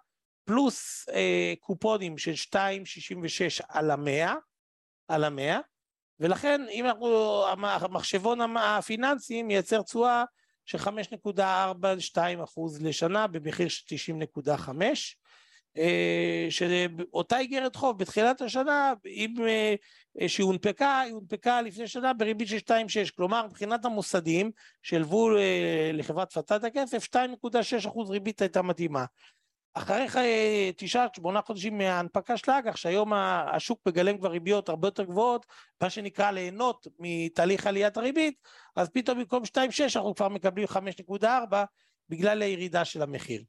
פלוס 0.45 1.09
אה, 1.09 1.53
קופונים 1.59 2.17
של 2.17 2.31
2.66 2.31 3.65
על 3.69 3.91
המאה, 3.91 4.33
על 5.07 5.23
המאה, 5.23 5.59
ולכן 6.19 6.61
אם 6.71 6.85
אנחנו, 6.85 7.43
המחשבון 7.47 8.57
הפיננסי 8.57 9.43
מייצר 9.43 9.81
תשואה 9.81 10.23
של 10.65 10.77
5.42 10.77 12.43
אחוז 12.43 12.81
לשנה 12.81 13.27
במחיר 13.27 13.67
של 13.67 13.95
90.5, 14.13 14.49
אה, 14.49 14.93
שאותה 16.50 17.38
איגרת 17.38 17.75
חוב 17.75 17.98
בתחילת 18.00 18.41
השנה, 18.41 18.94
אם, 19.05 19.34
אה, 19.48 19.75
שהיא 20.27 20.46
הונפקה, 20.46 21.00
היא 21.00 21.13
הונפקה 21.13 21.62
לפני 21.62 21.88
שנה 21.88 22.13
בריבית 22.13 22.48
של 22.48 22.58
2.6, 22.58 23.12
כלומר 23.15 23.46
מבחינת 23.48 23.86
המוסדים 23.86 24.51
שהלוו 24.84 25.29
לחברת 25.94 26.34
פצת 26.34 26.63
הכסף, 26.63 27.03
2.6 27.03 27.88
אחוז 27.88 28.10
ריבית 28.10 28.41
הייתה 28.41 28.62
מתאימה. 28.62 29.05
אחרי 29.77 30.72
תשעה, 30.77 31.08
שמונה 31.15 31.41
חודשים 31.41 31.77
מההנפקה 31.77 32.38
של 32.38 32.51
האג"ח, 32.51 32.75
שהיום 32.75 33.13
השוק 33.13 33.79
מגלם 33.86 34.17
כבר 34.17 34.32
ריביות 34.32 34.70
הרבה 34.70 34.88
יותר 34.88 35.03
גבוהות, 35.03 35.46
מה 35.82 35.89
שנקרא 35.89 36.32
ליהנות 36.32 36.88
מתהליך 37.00 37.67
עליית 37.67 37.98
הריבית, 37.98 38.41
אז 38.75 38.89
פתאום 38.89 39.20
במקום 39.20 39.44
2.6 39.44 39.96
אנחנו 39.96 40.15
כבר 40.15 40.29
מקבלים 40.29 40.67
5.4 40.67 41.25
בגלל 42.10 42.41
הירידה 42.41 42.86
של 42.86 43.01
המחיר. 43.01 43.44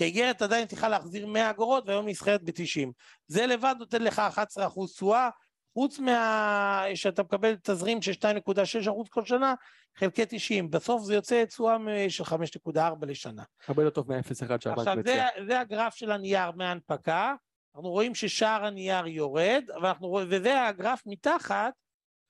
כי 0.00 0.04
האיגרת 0.04 0.42
עדיין 0.42 0.66
צריכה 0.66 0.88
להחזיר 0.88 1.26
100 1.26 1.50
אגורות 1.50 1.84
והיום 1.86 2.08
נסחרת 2.08 2.42
ב-90. 2.42 2.88
זה 3.26 3.46
לבד 3.46 3.74
נותן 3.78 4.02
לך 4.02 4.22
11% 4.56 4.86
תשואה, 4.94 5.28
חוץ 5.74 5.98
מה... 5.98 6.84
שאתה 6.94 7.22
מקבל 7.22 7.56
תזרים 7.62 8.02
של 8.02 8.12
2.6% 8.12 8.90
כל 9.10 9.24
שנה, 9.24 9.54
חלקי 9.96 10.22
90, 10.28 10.70
בסוף 10.70 11.02
זה 11.02 11.14
יוצא 11.14 11.44
תשואה 11.44 11.76
של 12.08 12.24
5.4 12.24 12.80
לשנה. 13.06 13.42
הרבה 13.68 13.82
יותר 13.82 13.94
טוב 13.94 14.12
מ-0.1 14.12 14.24
שהבנק 14.60 14.78
מציע. 14.78 14.78
עכשיו 14.78 15.02
זה, 15.04 15.44
זה 15.46 15.60
הגרף 15.60 15.94
של 15.94 16.10
הנייר 16.10 16.50
מההנפקה, 16.50 17.34
אנחנו 17.74 17.90
רואים 17.90 18.14
ששער 18.14 18.64
הנייר 18.64 19.06
יורד, 19.06 19.64
רואים, 20.08 20.28
וזה 20.30 20.66
הגרף 20.66 21.02
מתחת, 21.06 21.72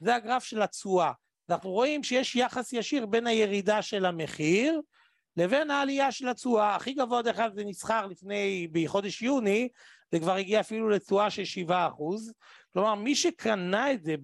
זה 0.01 0.15
הגרף 0.15 0.45
של 0.45 0.63
התשואה. 0.63 1.13
אנחנו 1.51 1.71
רואים 1.71 2.03
שיש 2.03 2.37
יחס 2.37 2.73
ישיר 2.73 3.07
בין 3.07 3.27
הירידה 3.27 3.83
של 3.83 4.07
המחיר 4.07 4.81
לבין 5.37 5.71
העלייה 5.71 6.13
של 6.13 6.29
התשואה. 6.29 6.77
הכי 6.77 6.93
גבוה 6.93 7.23
דרך 7.23 7.39
אגב 7.39 7.55
זה 7.55 7.65
נסחר 7.65 8.07
לפני, 8.07 8.69
בחודש 8.73 9.23
יוני, 9.23 9.69
זה 10.13 10.21
כבר 10.21 10.35
הגיע 10.35 10.61
אפילו 10.61 10.89
לתשואה 10.89 11.31
של 11.31 11.45
7 11.45 11.89
אחוז. 11.89 12.33
כלומר, 12.73 12.95
מי 12.95 13.15
שקנה 13.15 13.93
את 13.93 14.05
זה 14.05 14.15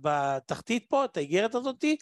בתחתית 0.00 0.86
פה, 0.88 1.04
את 1.04 1.16
האיגרת 1.16 1.54
הזאתי, 1.54 1.96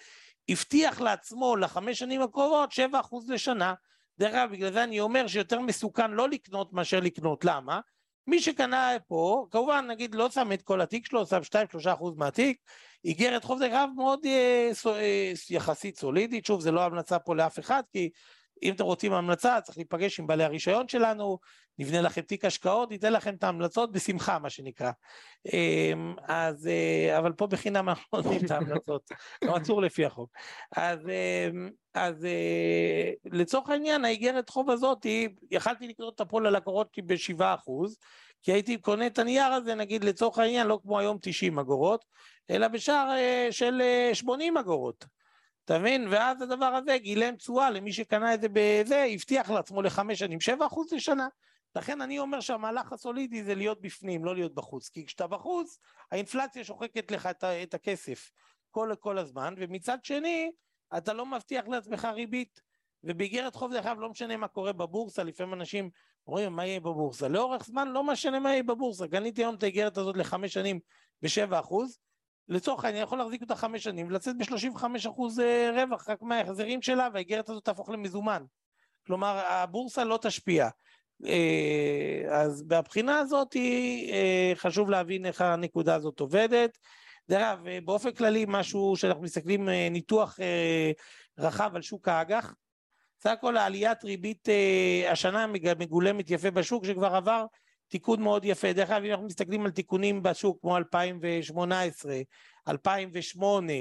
הבטיח 0.49 1.01
לעצמו 1.01 1.57
לחמש 1.57 1.99
שנים 1.99 2.23
הקרובות 2.23 2.73
7 2.73 3.01
אחוז 3.01 3.31
לשנה. 3.31 3.75
דרך 4.19 4.35
אגב, 4.35 4.51
בגלל 4.53 4.73
זה 4.73 4.85
אני 4.85 5.01
אומר 5.01 5.27
שיותר 5.27 5.61
מסוכן 5.61 6.11
לא 6.11 6.29
לקנות 6.29 6.73
מאשר 6.73 7.01
לקנות. 7.01 7.45
למה? 7.45 7.81
מי 8.27 8.41
שקנה 8.41 8.91
פה, 9.09 9.47
כמובן, 9.51 9.87
נגיד, 9.91 10.15
לא 10.15 10.31
שם 10.31 10.53
את 10.53 10.63
כל 10.63 10.81
התיק 10.81 11.07
שלו, 11.07 11.27
שם 11.27 11.41
2-3 11.43 11.95
אחוז 11.95 12.17
מהתיק, 12.17 12.59
איגרת 13.05 13.45
חוב 13.45 13.61
דרך 13.61 13.73
אגב 13.73 13.89
מאוד 13.97 14.27
אה, 14.27 14.71
אה, 14.87 15.33
יחסית 15.51 15.99
סולידית, 15.99 16.47
שוב, 16.47 16.61
זה 16.61 16.71
לא 16.71 16.85
המלצה 16.85 17.19
פה 17.19 17.35
לאף 17.35 17.59
אחד, 17.59 17.83
כי 17.93 18.11
אם 18.63 18.75
אתם 18.75 18.85
רוצים 18.85 19.13
המלצה, 19.13 19.61
צריך 19.61 19.79
להיפגש 19.79 20.21
עם 20.21 20.27
בעלי 20.27 20.45
הרישיון 20.45 20.89
שלנו, 20.89 21.39
נבנה 21.79 22.01
לכם 22.01 22.21
תיק 22.21 22.45
השקעות, 22.45 22.91
ניתן 22.91 23.13
לכם 23.13 23.35
את 23.35 23.45
ההמלצות 23.45 23.93
בשמחה, 23.93 24.39
מה 24.39 24.51
שנקרא. 24.51 24.91
אמ, 25.53 26.15
אז, 26.29 26.67
אה, 26.67 27.19
אבל 27.19 27.33
פה 27.33 27.47
בחינם 27.47 27.89
אנחנו 27.89 28.19
נותנים 28.19 28.45
את 28.45 28.51
ההמלצות, 28.51 29.11
לא 29.43 29.57
אסור 29.63 29.83
לפי 29.83 30.05
החוק. 30.05 30.31
אז, 30.77 30.99
אמ, 31.09 31.71
אז 31.95 32.25
אה, 32.25 33.11
לצורך 33.25 33.69
העניין, 33.69 34.05
האיגרת 34.05 34.49
חוב 34.49 34.71
הזאת, 34.71 35.07
יכלתי 35.51 35.89
לקנות 35.89 36.07
אותה 36.07 36.25
פה 36.25 36.41
ללקוחות 36.41 36.95
שלי 36.95 37.03
ב-7 37.03 37.45
כי 38.43 38.53
הייתי 38.53 38.79
קונה 38.79 39.07
את 39.07 39.19
הנייר 39.19 39.53
הזה, 39.53 39.75
נגיד 39.75 40.05
לצורך 40.05 40.39
העניין, 40.39 40.67
לא 40.67 40.79
כמו 40.83 40.99
היום 40.99 41.19
90 41.21 41.59
אגורות, 41.59 42.05
אלא 42.51 42.69
בשער 42.69 43.11
אה, 43.11 43.49
של 43.51 43.83
80 44.13 44.57
אגורות. 44.57 45.05
אתה 45.65 45.79
מבין? 45.79 46.09
ואז 46.11 46.43
הדבר 46.43 46.67
הזה 46.67 46.99
גילם 46.99 47.37
תשואה 47.37 47.71
למי 47.71 47.93
שקנה 47.93 48.35
את 48.35 48.41
זה 48.41 48.49
בזה, 48.53 49.05
הבטיח 49.15 49.51
לעצמו 49.51 49.83
לחמש 49.83 50.19
שנים, 50.19 50.41
שבע 50.41 50.67
אחוז 50.67 50.93
לשנה. 50.93 51.29
לכן 51.77 52.01
אני 52.01 52.19
אומר 52.19 52.41
שהמהלך 52.41 52.93
הסולידי 52.93 53.45
זה 53.45 53.55
להיות 53.55 53.81
בפנים, 53.81 54.25
לא 54.25 54.35
להיות 54.35 54.55
בחוץ. 54.55 54.89
כי 54.89 55.07
כשאתה 55.07 55.27
בחוץ, 55.27 55.79
האינפלציה 56.11 56.65
שוחקת 56.65 57.11
לך 57.11 57.27
את, 57.27 57.45
את 57.45 57.75
הכסף 57.75 58.31
כל, 58.71 58.93
כל 59.01 59.19
הזמן, 59.19 59.55
ומצד 59.59 59.99
שני, 60.05 60.51
אתה 60.97 61.13
לא 61.13 61.27
מבטיח 61.27 61.69
לעצמך 61.69 62.09
ריבית. 62.15 62.61
ובאיגרת 63.05 63.55
חוב 63.55 63.73
דרך 63.73 63.87
אגב 63.87 64.01
לא 64.01 64.11
משנה 64.11 64.37
מה 64.37 64.49
קורה 64.49 64.73
בבורסה, 64.73 65.23
לפעמים 65.23 65.55
אנשים 65.55 65.91
אומרים 66.27 66.53
מה 66.53 66.67
יהיה 66.67 66.81
בבורסה. 66.81 67.29
לאורך 67.29 67.65
זמן 67.65 67.89
לא 67.89 68.05
משנה 68.05 68.41
מה 68.41 68.51
יהיה 68.51 68.63
בבורסה. 68.63 69.09
קניתי 69.09 69.43
היום 69.43 69.55
את 69.55 69.63
האיגרת 69.63 69.97
הזאת 69.97 70.17
לחמש 70.17 70.53
שנים 70.53 70.81
בשבע 71.23 71.61
אחוז, 71.61 71.99
לצורך 72.53 72.85
העניין 72.85 73.05
יכול 73.05 73.19
להחזיק 73.19 73.43
אותה 73.43 73.57
חמש 73.57 73.85
שנים 73.85 74.07
ולצאת 74.07 74.37
ב-35% 74.39 75.43
אה, 75.43 75.71
רווח 75.75 76.09
רק 76.09 76.23
מההחזרים 76.23 76.83
שלה 76.83 77.09
והאיגרת 77.13 77.49
הזאת 77.49 77.65
תהפוך 77.65 77.91
למזומן. 77.91 78.43
כלומר 79.07 79.43
הבורסה 79.49 80.05
לא 80.05 80.19
תשפיע. 80.23 80.69
אה, 81.27 82.23
אז 82.31 82.65
מהבחינה 82.69 83.19
הזאת 83.19 83.57
אה, 83.57 84.53
חשוב 84.55 84.91
להבין 84.91 85.27
איך 85.27 85.41
הנקודה 85.41 85.95
הזאת 85.95 86.21
עובדת. 86.21 86.79
דרך 87.29 87.43
אגב, 87.43 87.65
באופן 87.85 88.13
כללי 88.13 88.45
משהו 88.49 88.97
שאנחנו 88.97 89.23
מסתכלים 89.23 89.69
ניתוח 89.69 90.39
רחב 91.39 91.71
על 91.75 91.83
שוק 91.83 92.09
האג"ח, 92.09 92.55
סך 93.21 93.31
הכל 93.31 93.57
העליית 93.57 94.05
ריבית 94.05 94.49
השנה 95.11 95.47
מגולמת 95.79 96.31
יפה 96.31 96.51
בשוק 96.51 96.85
שכבר 96.85 97.15
עבר 97.15 97.45
תיקון 97.93 98.23
מאוד 98.23 98.45
יפה. 98.45 98.73
דרך 98.73 98.91
אגב, 98.91 99.05
אם 99.05 99.11
אנחנו 99.11 99.27
מסתכלים 99.27 99.65
על 99.65 99.71
תיקונים 99.71 100.23
בשוק 100.23 100.61
כמו 100.61 100.77
2018, 100.77 102.15
2008, 102.69 103.73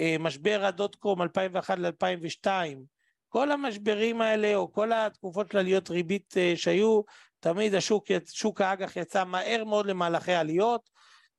אה, 0.00 0.16
משבר 0.20 0.64
הדוט 0.64 0.94
קום 0.94 1.22
2001 1.22 1.78
ל-2002, 1.78 2.46
כל 3.28 3.50
המשברים 3.50 4.20
האלה, 4.20 4.54
או 4.54 4.72
כל 4.72 4.92
התקופות 4.92 5.50
של 5.52 5.58
עליות 5.58 5.90
ריבית 5.90 6.34
אה, 6.36 6.52
שהיו, 6.56 7.00
תמיד 7.40 7.74
השוק, 7.74 8.06
שוק 8.26 8.60
האג"ח 8.60 8.96
יצא 8.96 9.24
מהר 9.24 9.64
מאוד 9.64 9.86
למהלכי 9.86 10.32
עליות, 10.32 10.90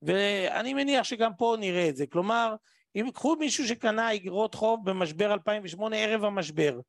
ואני 0.02 0.74
מניח 0.74 1.04
שגם 1.04 1.32
פה 1.38 1.56
נראה 1.60 1.90
את 1.90 1.96
זה. 1.96 2.06
כלומר, 2.08 2.56
אם 2.96 3.06
ייקחו 3.06 3.36
מישהו 3.36 3.68
שקנה 3.68 4.16
אגרות 4.16 4.56
חוב 4.56 4.90
במשבר 4.90 5.34
2008, 5.34 5.98
ערב 5.98 6.24
המשבר, 6.24 6.80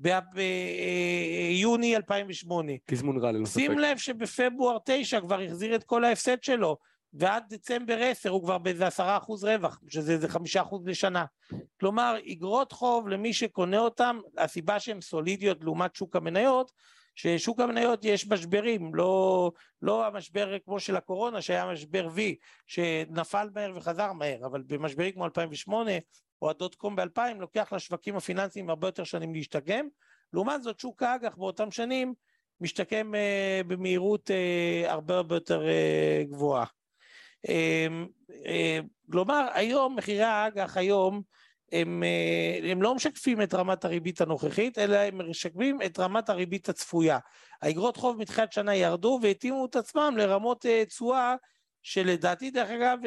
ביוני 0.00 1.96
2008. 1.96 2.72
תזמון 2.86 3.18
רע 3.18 3.32
ללא 3.32 3.46
ספק. 3.46 3.60
שים 3.60 3.78
לב 3.78 3.96
שבפברואר 3.96 4.78
9 4.84 5.20
כבר 5.20 5.40
החזיר 5.40 5.74
את 5.74 5.84
כל 5.84 6.04
ההפסד 6.04 6.42
שלו, 6.42 6.76
ועד 7.12 7.42
דצמבר 7.48 7.98
10 8.02 8.30
הוא 8.30 8.42
כבר 8.42 8.58
באיזה 8.58 8.88
10% 8.88 8.90
רווח, 9.42 9.80
שזה 9.88 10.12
איזה 10.12 10.28
5% 10.28 10.38
לשנה. 10.86 11.24
כלומר, 11.80 12.16
אגרות 12.32 12.72
חוב 12.72 13.08
למי 13.08 13.32
שקונה 13.32 13.78
אותם, 13.78 14.18
הסיבה 14.38 14.80
שהן 14.80 15.00
סולידיות 15.00 15.64
לעומת 15.64 15.94
שוק 15.94 16.16
המניות, 16.16 16.72
ששוק 17.14 17.60
המניות 17.60 18.04
יש 18.04 18.28
משברים, 18.28 18.94
לא, 18.94 19.52
לא 19.82 20.06
המשבר 20.06 20.58
כמו 20.64 20.80
של 20.80 20.96
הקורונה 20.96 21.42
שהיה 21.42 21.72
משבר 21.72 22.08
V, 22.16 22.20
שנפל 22.66 23.48
מהר 23.54 23.72
וחזר 23.76 24.12
מהר, 24.12 24.46
אבל 24.46 24.62
במשברים 24.66 25.12
כמו 25.12 25.24
2008 25.24 25.92
או 26.42 26.50
הדוט 26.50 26.74
קום 26.74 26.96
ב-2000 26.96 27.34
לוקח 27.38 27.72
לשווקים 27.72 28.16
הפיננסיים 28.16 28.70
הרבה 28.70 28.88
יותר 28.88 29.04
שנים 29.04 29.34
להשתקם, 29.34 29.86
לעומת 30.32 30.62
זאת 30.62 30.80
שוק 30.80 31.02
האג"ח 31.02 31.36
באותם 31.36 31.70
שנים 31.70 32.14
משתקם 32.60 33.12
uh, 33.14 33.66
במהירות 33.66 34.30
uh, 34.30 34.90
הרבה 34.90 35.16
הרבה 35.16 35.36
יותר 35.36 35.62
uh, 35.62 36.30
גבוהה. 36.30 36.64
כלומר 39.12 39.46
uh, 39.48 39.54
uh, 39.54 39.58
היום 39.58 39.96
מחירי 39.96 40.22
האג"ח 40.22 40.76
היום 40.76 41.22
הם, 41.72 42.02
uh, 42.02 42.66
הם 42.66 42.82
לא 42.82 42.94
משקפים 42.94 43.42
את 43.42 43.54
רמת 43.54 43.84
הריבית 43.84 44.20
הנוכחית, 44.20 44.78
אלא 44.78 44.96
הם 44.96 45.30
משקפים 45.30 45.78
את 45.86 45.98
רמת 45.98 46.28
הריבית 46.28 46.68
הצפויה. 46.68 47.18
האגרות 47.62 47.96
חוב 47.96 48.18
מתחילת 48.18 48.52
שנה 48.52 48.74
ירדו 48.74 49.18
והתאימו 49.22 49.66
את 49.66 49.76
עצמם 49.76 50.14
לרמות 50.16 50.66
תשואה 50.88 51.34
uh, 51.34 51.59
שלדעתי 51.82 52.50
דרך 52.50 52.70
אגב 52.70 52.98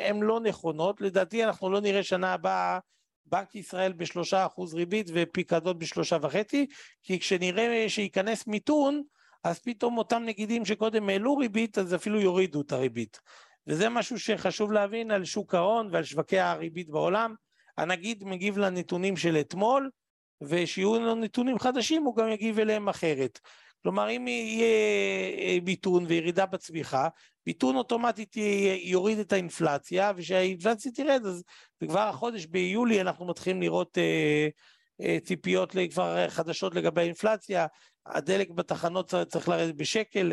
הן 0.00 0.20
לא 0.20 0.40
נכונות, 0.40 1.00
לדעתי 1.00 1.44
אנחנו 1.44 1.70
לא 1.70 1.80
נראה 1.80 2.02
שנה 2.02 2.32
הבאה 2.32 2.78
בנק 3.26 3.54
ישראל 3.54 3.92
בשלושה 3.92 4.46
אחוז 4.46 4.74
ריבית 4.74 5.10
ופיקדון 5.14 5.78
בשלושה 5.78 6.16
וחצי, 6.22 6.66
כי 7.02 7.18
כשנראה 7.18 7.84
שייכנס 7.88 8.46
מיתון, 8.46 9.02
אז 9.44 9.58
פתאום 9.58 9.98
אותם 9.98 10.22
נגידים 10.26 10.64
שקודם 10.64 11.08
העלו 11.08 11.36
ריבית, 11.36 11.78
אז 11.78 11.94
אפילו 11.94 12.20
יורידו 12.20 12.60
את 12.60 12.72
הריבית. 12.72 13.20
וזה 13.66 13.88
משהו 13.88 14.18
שחשוב 14.18 14.72
להבין 14.72 15.10
על 15.10 15.24
שוק 15.24 15.54
ההון 15.54 15.88
ועל 15.92 16.04
שווקי 16.04 16.38
הריבית 16.38 16.90
בעולם. 16.90 17.34
הנגיד 17.78 18.24
מגיב 18.24 18.58
לנתונים 18.58 19.16
של 19.16 19.36
אתמול, 19.36 19.90
ושיהיו 20.42 21.00
לו 21.00 21.14
נתונים 21.14 21.58
חדשים 21.58 22.02
הוא 22.02 22.16
גם 22.16 22.28
יגיב 22.28 22.58
אליהם 22.58 22.88
אחרת. 22.88 23.38
כלומר, 23.82 24.10
אם 24.10 24.28
יהיה 24.28 25.60
מיתון 25.60 26.04
וירידה 26.08 26.46
בצמיחה, 26.46 27.08
מיתון 27.46 27.76
אוטומטית 27.76 28.36
יוריד 28.82 29.18
את 29.18 29.32
האינפלציה, 29.32 30.12
וכשהאינפלציה 30.16 30.92
תרד, 30.92 31.22
אז 31.26 31.44
כבר 31.88 32.00
החודש 32.00 32.46
ביולי 32.46 33.00
אנחנו 33.00 33.26
מתחילים 33.26 33.62
לראות 33.62 33.98
אה, 33.98 34.48
אה, 35.00 35.18
ציפיות 35.24 35.76
כבר 35.90 36.28
חדשות 36.28 36.74
לגבי 36.74 37.00
האינפלציה. 37.00 37.66
הדלק 38.06 38.50
בתחנות 38.50 39.14
צריך 39.28 39.48
לרדת 39.48 39.74
בשקל, 39.74 40.32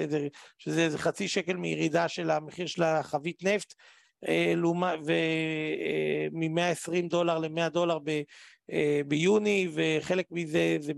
שזה 0.57 0.81
איזה 0.81 0.97
חצי 0.97 1.27
שקל 1.27 1.53
מירידה 1.53 2.07
של 2.07 2.29
המחיר 2.29 2.65
של 2.67 2.83
החבית 2.83 3.43
נפט. 3.43 3.73
ומ-120 6.33 7.09
דולר 7.09 7.37
ל-100 7.37 7.69
דולר 7.69 7.99
ב, 8.03 8.21
ביוני, 9.07 9.67
וחלק 9.73 10.25
מזה 10.31 10.77
זה 10.79 10.93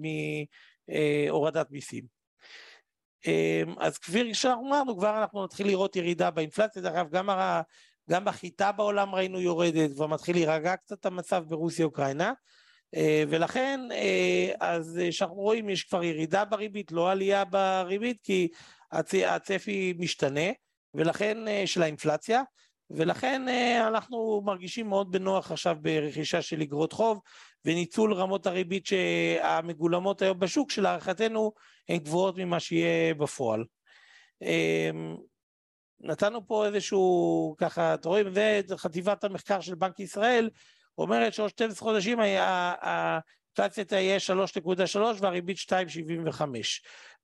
מהורדת 0.87 1.71
מיסים. 1.71 2.20
אז 3.77 3.97
כפי 3.97 4.33
שאמרנו, 4.33 4.97
כבר 4.97 5.21
אנחנו 5.21 5.43
נתחיל 5.43 5.67
לראות 5.67 5.95
ירידה 5.95 6.31
באינפלציה, 6.31 6.81
דרך 6.81 6.93
אגב, 6.93 7.09
גם. 7.09 7.29
גם 8.09 8.27
החיטה 8.27 8.71
בעולם 8.71 9.15
ראינו 9.15 9.39
יורדת, 9.39 9.93
כבר 9.93 10.07
מתחיל 10.07 10.35
להירגע 10.35 10.75
קצת 10.75 11.05
המצב 11.05 11.43
ברוסיה-אוקראינה. 11.47 12.33
אה, 12.95 13.23
ולכן, 13.29 13.79
אה, 13.91 14.51
אז 14.59 14.99
שאנחנו 15.11 15.35
רואים, 15.35 15.69
יש 15.69 15.83
כבר 15.83 16.03
ירידה 16.03 16.45
בריבית, 16.45 16.91
לא 16.91 17.11
עלייה 17.11 17.45
בריבית, 17.45 18.17
כי 18.23 18.47
הצפי 19.25 19.93
משתנה, 19.99 20.49
ולכן, 20.93 21.47
אה, 21.47 21.63
של 21.65 21.83
האינפלציה, 21.83 22.41
ולכן 22.95 23.41
אנחנו 23.87 24.41
מרגישים 24.45 24.89
מאוד 24.89 25.11
בנוח 25.11 25.51
עכשיו 25.51 25.77
ברכישה 25.81 26.41
של 26.41 26.61
אגרות 26.61 26.93
חוב, 26.93 27.21
וניצול 27.65 28.13
רמות 28.13 28.47
הריבית 28.47 28.89
המגולמות 29.41 30.21
היום 30.21 30.39
בשוק, 30.39 30.71
שלהערכתנו 30.71 31.53
הן 31.89 31.97
גבוהות 31.97 32.37
ממה 32.37 32.59
שיהיה 32.59 33.13
בפועל. 33.13 33.63
נתנו 36.01 36.47
פה 36.47 36.65
איזשהו, 36.65 37.55
ככה, 37.57 37.93
אתם 37.93 38.09
רואים, 38.09 38.33
זה 38.33 38.77
חטיבת 38.77 39.23
המחקר 39.23 39.61
של 39.61 39.75
בנק 39.75 39.99
ישראל, 39.99 40.49
אומרת 40.97 41.33
שעוד 41.33 41.49
12 41.49 41.87
חודשים 41.87 42.19
האינפלציה 42.19 43.85
תהיה 43.85 44.17
3.3 44.95 44.99
והריבית 45.19 45.57
2.75. 45.57 46.43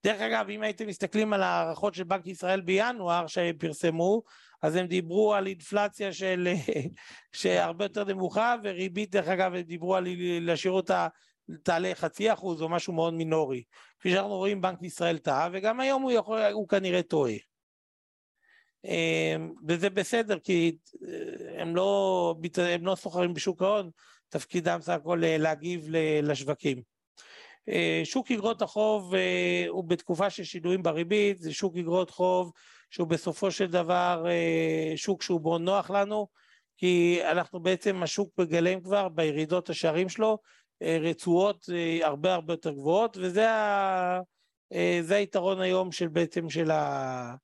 דרך 0.03 0.21
אגב, 0.21 0.49
אם 0.49 0.61
הייתם 0.61 0.87
מסתכלים 0.87 1.33
על 1.33 1.43
ההערכות 1.43 1.93
של 1.93 2.03
בנק 2.03 2.27
ישראל 2.27 2.61
בינואר 2.61 3.27
שהם 3.27 3.57
פרסמו, 3.57 4.21
אז 4.61 4.75
הם 4.75 4.87
דיברו 4.87 5.33
על 5.33 5.47
אינפלציה 5.47 6.13
של, 6.13 6.47
שהרבה 7.35 7.85
יותר 7.85 8.03
נמוכה, 8.03 8.55
וריבית, 8.63 9.11
דרך 9.11 9.27
אגב, 9.27 9.53
הם 9.53 9.61
דיברו 9.61 9.95
על 9.95 10.07
להשאיר 10.41 10.73
אותה, 10.73 11.07
תעלה 11.63 11.91
חצי 11.95 12.33
אחוז 12.33 12.61
או 12.61 12.69
משהו 12.69 12.93
מאוד 12.93 13.13
מינורי. 13.13 13.63
כפי 13.99 14.11
שאנחנו 14.11 14.35
רואים, 14.35 14.61
בנק 14.61 14.83
ישראל 14.83 15.17
טעה, 15.17 15.49
וגם 15.51 15.79
היום 15.79 16.01
הוא, 16.01 16.11
יכול, 16.11 16.41
הוא 16.41 16.67
כנראה 16.67 17.03
טועה. 17.03 17.33
אמ, 18.85 19.53
וזה 19.67 19.89
בסדר, 19.89 20.39
כי 20.39 20.77
אה, 21.07 21.61
הם 21.61 21.75
לא, 21.75 22.35
הם 22.57 22.85
לא 22.85 22.95
סוחרים 22.95 23.33
בשוק 23.33 23.61
ההון, 23.61 23.89
תפקידם 24.29 24.79
סך 24.81 24.93
הכל 24.93 25.23
אה, 25.23 25.37
להגיב 25.37 25.87
לשווקים. 26.23 26.81
אה, 27.69 28.01
שוק 28.03 28.31
אגרות 28.31 28.61
החוב 28.61 29.13
הוא 29.67 29.83
בתקופה 29.83 30.29
של 30.29 30.43
שינויים 30.43 30.83
בריבית, 30.83 31.39
זה 31.39 31.53
שוק 31.53 31.77
אגרות 31.77 32.09
חוב 32.09 32.51
שהוא 32.89 33.07
בסופו 33.07 33.51
של 33.51 33.67
דבר 33.67 34.25
שוק 34.95 35.21
שהוא 35.21 35.41
מאוד 35.41 35.61
נוח 35.61 35.89
לנו, 35.89 36.27
כי 36.77 37.19
אנחנו 37.31 37.59
בעצם, 37.59 38.03
השוק 38.03 38.29
מגלם 38.37 38.81
כבר 38.81 39.09
בירידות 39.09 39.69
השערים 39.69 40.09
שלו 40.09 40.37
רצועות 40.81 41.65
הרבה 42.01 42.33
הרבה 42.33 42.53
יותר 42.53 42.71
גבוהות, 42.71 43.17
וזה 43.17 43.51
ה... 43.51 44.19
היתרון 45.09 45.61
היום 45.61 45.91
של 45.91 46.07
בעצם 46.07 46.49
של 46.49 46.71
ה... 46.71 47.35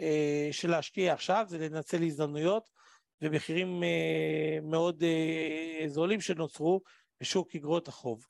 אה, 0.00 0.48
של 0.52 0.70
להשקיע 0.70 1.12
עכשיו, 1.12 1.44
זה 1.48 1.58
לנצל 1.58 2.02
הזדמנויות 2.02 2.70
ומחירים 3.22 3.82
אה, 3.82 4.58
מאוד 4.62 5.02
אה, 5.02 5.88
זולים 5.88 6.20
שנוצרו 6.20 6.80
בשוק 7.20 7.54
אגרות 7.56 7.88
החוב. 7.88 8.26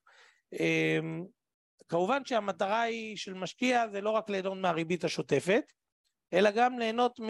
כמובן 1.88 2.24
שהמטרה 2.24 2.82
היא 2.82 3.16
של 3.16 3.34
משקיע 3.34 3.88
זה 3.88 4.00
לא 4.00 4.10
רק 4.10 4.30
ליהנות 4.30 4.58
מהריבית 4.58 5.04
השוטפת, 5.04 5.72
אלא 6.32 6.50
גם 6.50 6.78
ליהנות 6.78 7.20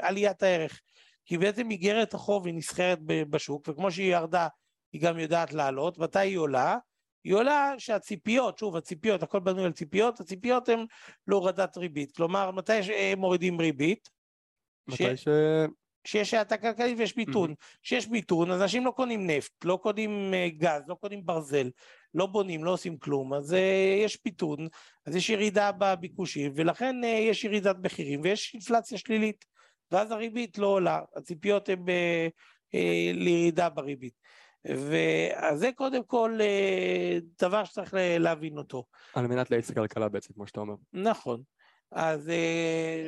מעליית 0.00 0.42
הערך. 0.42 0.80
כי 1.24 1.38
בעצם 1.38 1.70
איגרת 1.70 2.14
החוב 2.14 2.46
היא 2.46 2.54
נסחרת 2.54 2.98
בשוק, 3.02 3.68
וכמו 3.68 3.90
שהיא 3.90 4.12
ירדה, 4.12 4.48
היא 4.92 5.02
גם 5.02 5.18
יודעת 5.18 5.52
לעלות, 5.52 5.98
מתי 5.98 6.18
היא 6.18 6.38
עולה? 6.38 6.76
היא 7.24 7.34
עולה 7.34 7.74
שהציפיות, 7.78 8.58
שוב 8.58 8.76
הציפיות, 8.76 9.22
הכל 9.22 9.40
בנוי 9.40 9.64
על 9.64 9.72
ציפיות, 9.72 10.20
הציפיות 10.20 10.68
הן 10.68 10.84
להורדת 11.26 11.76
ריבית, 11.76 12.16
כלומר 12.16 12.50
מתי 12.50 12.72
מורידים 13.16 13.60
ריבית? 13.60 14.08
מתי 14.88 15.16
ש... 15.16 15.28
שיש 16.04 16.34
האטה 16.34 16.56
כלכלית 16.56 16.98
ויש 16.98 17.16
מיתון. 17.16 17.54
כשיש 17.82 18.04
mm-hmm. 18.04 18.10
מיתון, 18.10 18.50
אז 18.50 18.62
אנשים 18.62 18.86
לא 18.86 18.90
קונים 18.90 19.26
נפט, 19.30 19.64
לא 19.64 19.78
קונים 19.82 20.34
אה, 20.34 20.48
גז, 20.48 20.82
לא 20.88 20.94
קונים 20.94 21.26
ברזל, 21.26 21.70
לא 22.14 22.26
בונים, 22.26 22.64
לא 22.64 22.72
עושים 22.72 22.98
כלום, 22.98 23.34
אז 23.34 23.52
uh, 23.52 23.56
יש 24.04 24.18
מיתון, 24.24 24.68
אז 25.06 25.16
יש 25.16 25.30
ירידה 25.30 25.70
בביקושים, 25.78 26.52
ולכן 26.54 26.96
uh, 27.04 27.06
יש 27.06 27.44
ירידת 27.44 27.76
מחירים 27.82 28.20
ויש 28.22 28.54
אינפלציה 28.54 28.98
שלילית, 28.98 29.44
ואז 29.92 30.10
הריבית 30.10 30.58
לא 30.58 30.66
עולה, 30.66 31.00
הציפיות 31.16 31.68
הן 31.68 31.78
uh, 31.78 32.30
uh, 32.74 33.16
לירידה 33.16 33.68
בריבית. 33.68 34.14
וזה 34.64 35.70
קודם 35.74 36.04
כל 36.04 36.38
דבר 37.42 37.64
שצריך 37.64 37.94
להבין 38.18 38.58
אותו. 38.58 38.84
על 39.14 39.26
מנת 39.26 39.50
להאיץ 39.50 39.70
כלכלה 39.70 40.08
בעצם, 40.08 40.34
כמו 40.34 40.46
שאתה 40.46 40.60
אומר. 40.60 40.74
נכון. 40.92 41.42
אז 41.92 42.30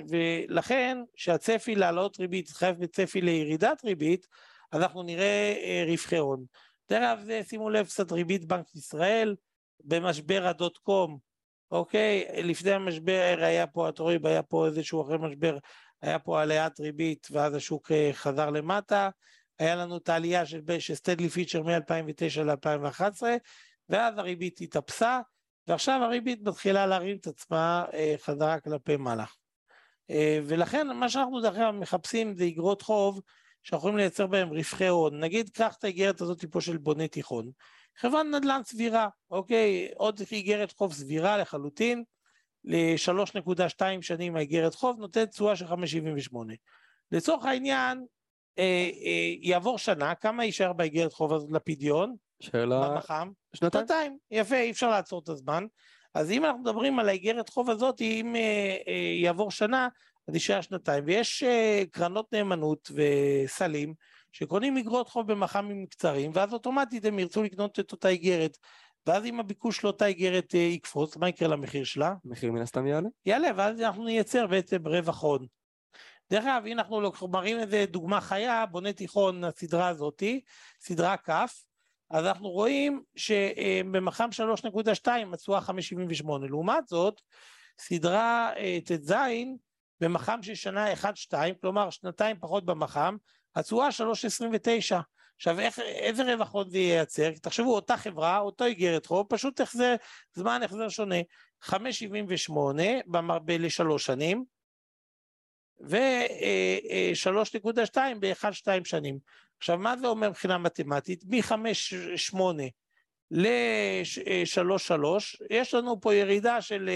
ולכן, 0.09 0.99
שהצפי 1.17 1.75
להעלות 1.75 2.21
ריבית 2.21 2.49
חייב 2.49 2.77
בצפי 2.79 3.21
לירידת 3.21 3.85
ריבית, 3.85 4.27
אנחנו 4.73 5.03
נראה 5.03 5.55
אה, 5.65 5.85
רווחי 5.87 6.17
הון. 6.17 6.45
דרך 6.91 7.03
אגב, 7.03 7.43
שימו 7.49 7.71
לב 7.71 7.87
קצת 7.87 8.13
ריבית 8.13 8.45
בנק 8.45 8.75
ישראל, 8.75 9.37
במשבר 9.85 10.47
הדוט 10.47 10.79
קום, 10.79 11.19
אוקיי? 11.71 12.25
לפני 12.43 12.71
המשבר 12.71 13.37
היה 13.39 13.67
פה, 13.67 13.89
רואה, 13.99 14.17
היה 14.25 14.43
פה 14.43 14.67
איזשהו 14.67 15.03
אחרי 15.03 15.19
משבר, 15.19 15.59
היה 16.03 16.19
פה 16.19 16.43
עליית 16.43 16.81
ריבית, 16.81 17.29
ואז 17.31 17.55
השוק 17.55 17.91
חזר 18.13 18.51
למטה. 18.51 19.11
היה 19.59 19.77
לנו 19.77 19.97
את 19.97 20.09
העלייה 20.09 20.47
של 20.47 20.61
סטדלי 20.95 21.29
פיצ'ר 21.29 21.63
מ-2009 21.63 22.43
ל-2011, 22.43 23.23
ואז 23.89 24.19
הריבית 24.19 24.61
התאפסה, 24.61 25.21
ועכשיו 25.67 26.01
הריבית 26.03 26.43
מתחילה 26.43 26.87
להרים 26.87 27.17
את 27.17 27.27
עצמה 27.27 27.85
אה, 27.95 28.15
חזרה 28.19 28.61
כלפי 28.61 28.97
מעלה. 28.97 29.25
אה, 30.11 30.39
ולכן 30.47 30.97
מה 30.97 31.09
שאנחנו 31.09 31.41
דרך 31.41 31.57
אגב 31.57 31.71
מחפשים 31.75 32.35
זה 32.35 32.45
אגרות 32.45 32.83
חוב 32.83 33.21
שאנחנו 33.63 33.97
לייצר 33.97 34.27
בהם 34.27 34.49
רווחי 34.49 34.87
הון. 34.87 35.21
נגיד, 35.21 35.51
קח 35.51 35.75
את 35.79 35.85
האיגרת 35.85 36.21
הזאת 36.21 36.45
פה 36.45 36.61
של 36.61 36.77
בונה 36.77 37.09
תיכון. 37.09 37.51
חברת 37.97 38.27
נדל"ן 38.27 38.61
סבירה, 38.65 39.09
אוקיי? 39.31 39.89
עוד 39.97 40.21
איגרת 40.33 40.73
חוב 40.73 40.93
סבירה 40.93 41.37
לחלוטין, 41.37 42.05
ל-3.2 42.65 43.83
שנים 44.01 44.37
האיגרת 44.37 44.75
חוב 44.75 44.99
נותנת 44.99 45.31
תשואה 45.31 45.57
של 45.57 45.67
5.78. 45.67 46.37
לצורך 47.13 47.45
העניין, 47.45 48.05
אה, 48.59 48.91
אה, 49.05 49.35
יעבור 49.41 49.79
שנה, 49.79 50.15
כמה 50.15 50.45
יישאר 50.45 50.73
באיגרת 50.73 51.13
חוב 51.13 51.33
הזאת 51.33 51.51
לפדיון? 51.53 52.15
שאלה... 52.41 52.89
במח"מ? 52.89 53.31
שנתיים. 53.57 53.85
שנתיים, 53.85 54.19
יפה, 54.31 54.57
אי 54.57 54.71
אפשר 54.71 54.91
לעצור 54.91 55.21
את 55.25 55.29
הזמן. 55.29 55.65
אז 56.15 56.31
אם 56.31 56.45
אנחנו 56.45 56.61
מדברים 56.61 56.99
על 56.99 57.09
האיגרת 57.09 57.49
חוב 57.49 57.71
הזאת, 57.71 58.01
אם 58.01 58.37
אה, 58.37 58.77
אה, 58.89 58.93
יעבור 59.23 59.51
שנה, 59.51 59.89
אז 60.29 60.35
יישאר 60.35 60.61
שנתיים. 60.61 61.05
ויש 61.07 61.43
אה, 61.43 61.83
קרנות 61.91 62.33
נאמנות 62.33 62.91
וסלים 62.95 63.95
שקונים 64.33 64.77
איגרות 64.77 65.09
חוב 65.09 65.33
במח"מים 65.33 65.87
קצרים, 65.87 66.31
ואז 66.35 66.53
אוטומטית 66.53 67.05
הם 67.05 67.19
ירצו 67.19 67.43
לקנות 67.43 67.81
את 67.81 67.93
אותה 67.93 68.09
איגרת. 68.09 68.59
ואז 69.07 69.25
אם 69.25 69.41
הביקוש 69.41 69.85
לאותה 69.85 70.07
איגרת 70.07 70.55
אה, 70.55 70.61
יקפוץ, 70.61 71.17
מה 71.17 71.29
יקרה 71.29 71.49
למחיר 71.49 71.85
שלה? 71.85 72.15
המחיר 72.25 72.53
מן 72.53 72.63
הסתם 72.63 72.87
יעלה. 72.87 73.09
יעלה, 73.27 73.49
ואז 73.57 73.81
אנחנו 73.81 74.05
נייצר 74.05 74.47
בעצם 74.47 74.89
רווח 74.89 75.23
הון. 75.23 75.47
דרך 76.31 76.45
אגב, 76.45 76.67
אם 76.67 76.79
אנחנו 76.79 77.29
מראים 77.29 77.59
איזה 77.59 77.85
דוגמה 77.89 78.21
חיה, 78.21 78.67
בונה 78.67 78.93
תיכון, 78.93 79.45
הסדרה 79.45 79.89
הזאתי, 79.89 80.41
סדרה 80.81 81.17
כ', 81.17 81.31
אז 82.11 82.27
אנחנו 82.27 82.49
רואים 82.51 83.03
שבמח"מ 83.17 84.29
3.2 85.07 85.09
התשואה 85.33 85.61
5.78. 85.61 86.25
לעומת 86.49 86.89
זאת, 86.89 87.21
סדרה 87.79 88.53
אה, 88.57 88.79
ט"ז, 88.85 89.15
במח"מ 90.03 90.43
של 90.43 90.55
שנה 90.55 90.93
1-2, 90.93 91.05
כלומר 91.61 91.91
שנתיים 91.91 92.37
פחות 92.41 92.65
במח"מ, 92.65 93.17
התשואה 93.55 93.89
3.29. 93.89 94.97
עכשיו, 95.37 95.61
איך, 95.61 95.79
איזה 95.79 96.35
רווח 96.35 96.53
עוד 96.53 96.71
זה 96.71 96.79
ייצר? 96.79 97.31
תחשבו, 97.43 97.75
אותה 97.75 97.97
חברה, 97.97 98.39
אותו 98.39 98.65
איגרת 98.65 99.07
חוב, 99.07 99.27
פשוט 99.29 99.61
החזר, 99.61 99.95
זמן 100.35 100.61
החזר 100.65 100.89
שונה. 100.89 101.17
5.78 101.65 101.73
לשלוש 103.49 104.07
שנים, 104.07 104.45
ו-3.2 105.81 107.97
ב-1-2 108.21 108.69
שנים. 108.85 109.19
עכשיו, 109.59 109.79
מה 109.79 109.97
זה 109.97 110.07
אומר 110.07 110.29
מבחינה 110.29 110.59
מתמטית? 110.59 111.25
מ-5-8 111.29 112.37
ל-3-3, 113.31 114.93
יש 115.51 115.75
לנו 115.75 116.01
פה 116.01 116.15
ירידה 116.15 116.63
של 116.63 116.91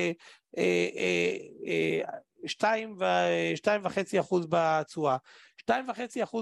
2.5% 2.47 4.47
בתשואה. 4.49 5.17
2.5% 5.71 5.75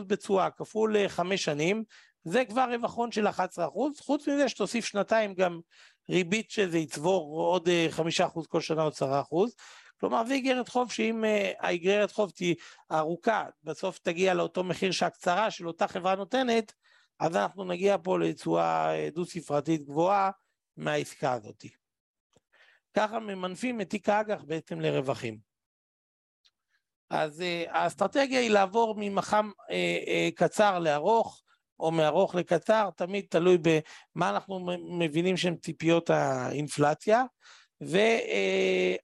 בתשואה 0.06 0.50
כפול 0.50 1.08
5 1.08 1.44
שנים, 1.44 1.84
זה 2.24 2.44
כבר 2.44 2.74
רווח 2.74 2.94
הון 2.94 3.12
של 3.12 3.26
11%, 3.26 3.30
חוץ 4.00 4.28
מזה 4.28 4.48
שתוסיף 4.48 4.84
שנתיים 4.84 5.34
גם 5.34 5.60
ריבית 6.10 6.50
שזה 6.50 6.78
יצבור 6.78 7.40
עוד 7.40 7.68
חמישה 7.90 8.26
אחוז 8.26 8.46
כל 8.46 8.60
שנה, 8.60 8.86
עשרה 8.86 9.20
אחוז. 9.20 9.54
כלומר, 10.00 10.26
זו 10.26 10.32
איגרת 10.32 10.68
חוב 10.68 10.92
שאם 10.92 11.24
האיגרת 11.58 12.12
חוב 12.12 12.30
תהיה 12.30 12.54
ארוכה, 12.92 13.44
בסוף 13.64 13.98
תגיע 13.98 14.34
לאותו 14.34 14.64
מחיר 14.64 14.90
שהקצרה 14.90 15.50
של 15.50 15.68
אותה 15.68 15.88
חברה 15.88 16.14
נותנת, 16.14 16.72
אז 17.20 17.36
אנחנו 17.36 17.64
נגיע 17.64 17.96
פה 18.02 18.18
לתשואה 18.18 18.94
דו-ספרתית 19.14 19.84
גבוהה 19.84 20.30
מהעסקה 20.76 21.32
הזאת. 21.32 21.64
ככה 22.94 23.18
ממנפים 23.18 23.80
את 23.80 23.90
תיק 23.90 24.08
האג"ח 24.08 24.42
בעצם 24.46 24.80
לרווחים. 24.80 25.53
אז 27.10 27.40
uh, 27.40 27.70
האסטרטגיה 27.70 28.40
היא 28.40 28.50
לעבור 28.50 28.94
ממח"מ 28.98 29.50
uh, 29.58 29.70
uh, 29.70 30.34
קצר 30.34 30.78
לארוך, 30.78 31.42
או 31.80 31.90
מארוך 31.90 32.34
לקצר, 32.34 32.90
תמיד 32.96 33.24
תלוי 33.30 33.58
במה 33.58 34.30
אנחנו 34.30 34.66
מבינים 34.98 35.36
שהן 35.36 35.56
ציפיות 35.56 36.10
האינפלציה, 36.10 37.24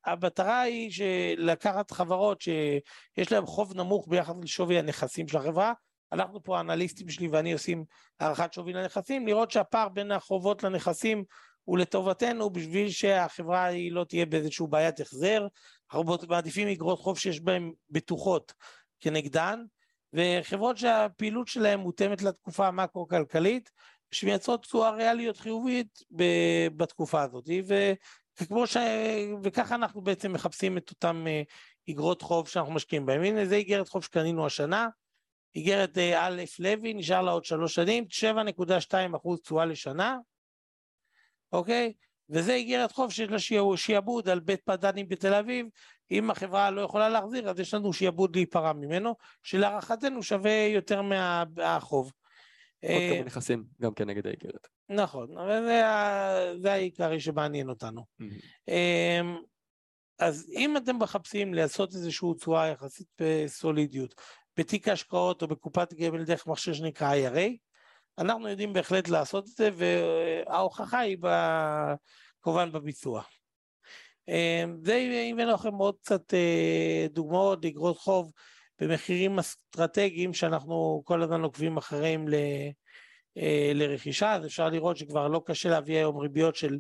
והמטרה 0.06 0.60
היא 0.60 0.90
לקחת 1.36 1.90
חברות 1.90 2.40
שיש 2.40 3.32
להן 3.32 3.46
חוב 3.46 3.76
נמוך 3.76 4.08
ביחס 4.08 4.34
לשווי 4.42 4.78
הנכסים 4.78 5.28
של 5.28 5.36
החברה, 5.36 5.72
אנחנו 6.12 6.42
פה 6.42 6.58
האנליסטים 6.58 7.08
שלי 7.08 7.28
ואני 7.28 7.52
עושים 7.52 7.84
הערכת 8.20 8.52
שווי 8.52 8.72
לנכסים, 8.72 9.26
לראות 9.26 9.50
שהפער 9.50 9.88
בין 9.88 10.12
החובות 10.12 10.62
לנכסים 10.62 11.24
הוא 11.64 11.78
לטובתנו 11.78 12.50
בשביל 12.50 12.90
שהחברה 12.90 13.64
היא 13.64 13.92
לא 13.92 14.04
תהיה 14.04 14.26
באיזושהי 14.26 14.66
בעיית 14.70 15.00
החזר, 15.00 15.46
אנחנו 15.92 16.16
מעדיפים 16.28 16.68
אגרות 16.68 16.98
חוב 16.98 17.18
שיש 17.18 17.40
בהן 17.40 17.72
בטוחות 17.90 18.52
כנגדן, 19.00 19.64
וחברות 20.12 20.78
שהפעילות 20.78 21.48
שלהן 21.48 21.80
מותאמת 21.80 22.22
לתקופה 22.22 22.66
המקרו-כלכלית, 22.66 23.70
שמייצרות 24.10 24.62
תשואה 24.62 24.90
ריאליות 24.90 25.36
חיובית 25.36 25.98
בתקופה 26.76 27.22
הזאת, 27.22 27.48
וכמו 28.40 28.66
ש... 28.66 28.76
וככה 29.42 29.74
אנחנו 29.74 30.00
בעצם 30.00 30.32
מחפשים 30.32 30.78
את 30.78 30.90
אותן 30.90 31.24
אה, 31.26 31.42
אגרות 31.90 32.22
חוב 32.22 32.48
שאנחנו 32.48 32.72
משקיעים 32.72 33.06
בהן. 33.06 33.24
הנה 33.24 33.46
זה 33.46 33.54
איגרת 33.54 33.88
חוב 33.88 34.04
שקנינו 34.04 34.46
השנה, 34.46 34.88
איגרת 35.54 35.98
אה, 35.98 36.26
א' 36.26 36.42
לוי, 36.58 36.94
נשאר 36.94 37.22
לה 37.22 37.30
עוד 37.30 37.44
שלוש 37.44 37.74
שנים, 37.74 38.04
7.2 38.10 39.16
אחוז 39.16 39.40
תשואה 39.40 39.64
לשנה, 39.64 40.18
אוקיי? 41.52 41.92
וזה 42.30 42.54
איגרת 42.54 42.92
חוב 42.92 43.12
שיש 43.12 43.28
לה 43.28 43.38
שיעבוד 43.76 44.28
על 44.28 44.40
בית 44.40 44.60
פדנים 44.64 45.08
בתל 45.08 45.34
אביב, 45.34 45.66
אם 46.10 46.30
החברה 46.30 46.70
לא 46.70 46.80
יכולה 46.80 47.08
להחזיר 47.08 47.50
אז 47.50 47.60
יש 47.60 47.74
לנו 47.74 47.92
שיעבוד 47.92 48.36
להיפרע 48.36 48.72
ממנו, 48.72 49.14
שלהערכתנו 49.42 50.22
שווה 50.22 50.66
יותר 50.72 51.02
מהחוב. 51.02 52.12
עוד 52.82 52.92
כמה 52.92 53.18
אה, 53.18 53.22
נכסים 53.24 53.64
גם 53.80 53.94
כנגד 53.94 54.26
האיגרת. 54.26 54.68
נכון, 54.88 55.38
אבל 55.38 55.62
זה, 55.64 55.82
זה 56.62 56.72
העיקרי 56.72 57.20
שמעניין 57.20 57.68
אותנו. 57.68 58.04
אמ, 58.68 59.36
אז 60.18 60.52
אם 60.56 60.76
אתם 60.76 60.98
מחפשים 60.98 61.54
לעשות 61.54 61.94
איזושהי 61.94 62.28
תשואה 62.38 62.68
יחסית 62.68 63.06
בסולידיות, 63.20 64.14
בתיק 64.56 64.88
ההשקעות 64.88 65.42
או 65.42 65.48
בקופת 65.48 65.94
גמל 65.94 66.24
דרך 66.24 66.46
מכשיר 66.46 66.74
שנקרא 66.74 67.14
IRA, 67.14 67.56
אנחנו 68.20 68.48
יודעים 68.48 68.72
בהחלט 68.72 69.08
לעשות 69.08 69.44
את 69.44 69.56
זה, 69.56 69.70
וההוכחה 69.76 70.98
היא 70.98 71.16
כמובן 72.42 72.72
בביצוע. 72.72 73.22
זה 74.82 75.30
הבאנו 75.32 75.52
לכם 75.52 75.74
עוד 75.74 75.94
קצת 76.02 76.34
אה, 76.34 77.06
דוגמאות 77.10 77.64
לאגרות 77.64 77.98
חוב 77.98 78.32
במחירים 78.80 79.38
אסטרטגיים 79.38 80.34
שאנחנו 80.34 81.02
כל 81.04 81.22
הזמן 81.22 81.42
עוקבים 81.42 81.76
אחריהם 81.76 82.28
ל, 82.28 82.34
אה, 83.36 83.72
לרכישה, 83.74 84.32
אז 84.32 84.46
אפשר 84.46 84.68
לראות 84.68 84.96
שכבר 84.96 85.28
לא 85.28 85.42
קשה 85.46 85.68
להביא 85.68 85.96
היום 85.96 86.18
ריביות 86.18 86.56
של 86.56 86.78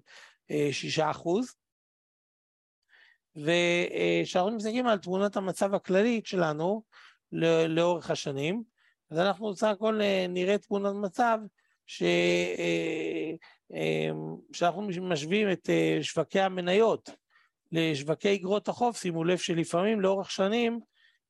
אה, 0.50 0.68
שישה 0.72 1.10
אחוז. 1.10 1.54
וכשאנחנו 3.36 4.56
מסתכלים 4.56 4.86
על 4.86 4.98
תמונת 4.98 5.36
המצב 5.36 5.74
הכללית 5.74 6.26
שלנו 6.26 6.82
לאורך 7.68 8.10
השנים, 8.10 8.62
אז 9.10 9.18
אנחנו 9.18 9.52
בסך 9.52 9.66
הכל 9.66 10.00
אה, 10.00 10.26
נראה 10.28 10.58
תמונת 10.58 10.94
מצב 10.94 11.38
ש... 11.86 12.02
אה, 12.02 13.32
אה, 13.74 14.08
שאנחנו 14.52 14.82
משווים 14.82 15.52
את 15.52 15.70
שווקי 16.02 16.40
המניות 16.40 17.10
לשווקי 17.72 18.34
אגרות 18.34 18.68
החוב, 18.68 18.96
שימו 18.96 19.24
לב 19.24 19.38
שלפעמים 19.38 20.00
לאורך 20.00 20.30
שנים 20.30 20.80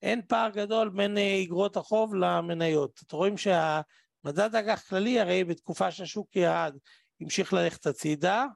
אין 0.03 0.23
פער 0.29 0.51
גדול 0.51 0.89
בין 0.89 1.17
אגרות 1.45 1.77
החוב 1.77 2.15
למניות. 2.15 3.01
אתם 3.07 3.17
רואים 3.17 3.37
שהמדד 3.37 4.55
אג"ח 4.55 4.89
כללי 4.89 5.21
הרי 5.21 5.45
בתקופה 5.45 5.91
שהשוק 5.91 6.37
ירד 6.37 6.77
המשיך 7.21 7.53
ללכת 7.53 7.87
הצידה, 7.87 8.47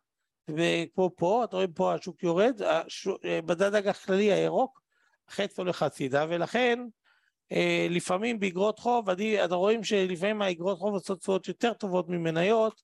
וכמו 0.50 1.10
פה, 1.16 1.44
אתם 1.44 1.56
רואים 1.56 1.72
פה 1.72 1.94
השוק 1.94 2.22
יורד, 2.22 2.60
מדד 3.48 3.74
אג"ח 3.74 4.04
כללי 4.04 4.32
הירוק, 4.32 4.80
החץ 5.28 5.58
הולך 5.58 5.82
הצידה, 5.82 6.26
ולכן 6.28 6.78
לפעמים 7.90 8.40
באגרות 8.40 8.78
חוב, 8.78 9.10
אתם 9.10 9.54
רואים 9.54 9.84
שלפעמים 9.84 10.42
האגרות 10.42 10.78
חוב 10.78 10.94
עושות 10.94 11.20
תשואות 11.20 11.48
יותר 11.48 11.72
טובות 11.72 12.08
ממניות, 12.08 12.82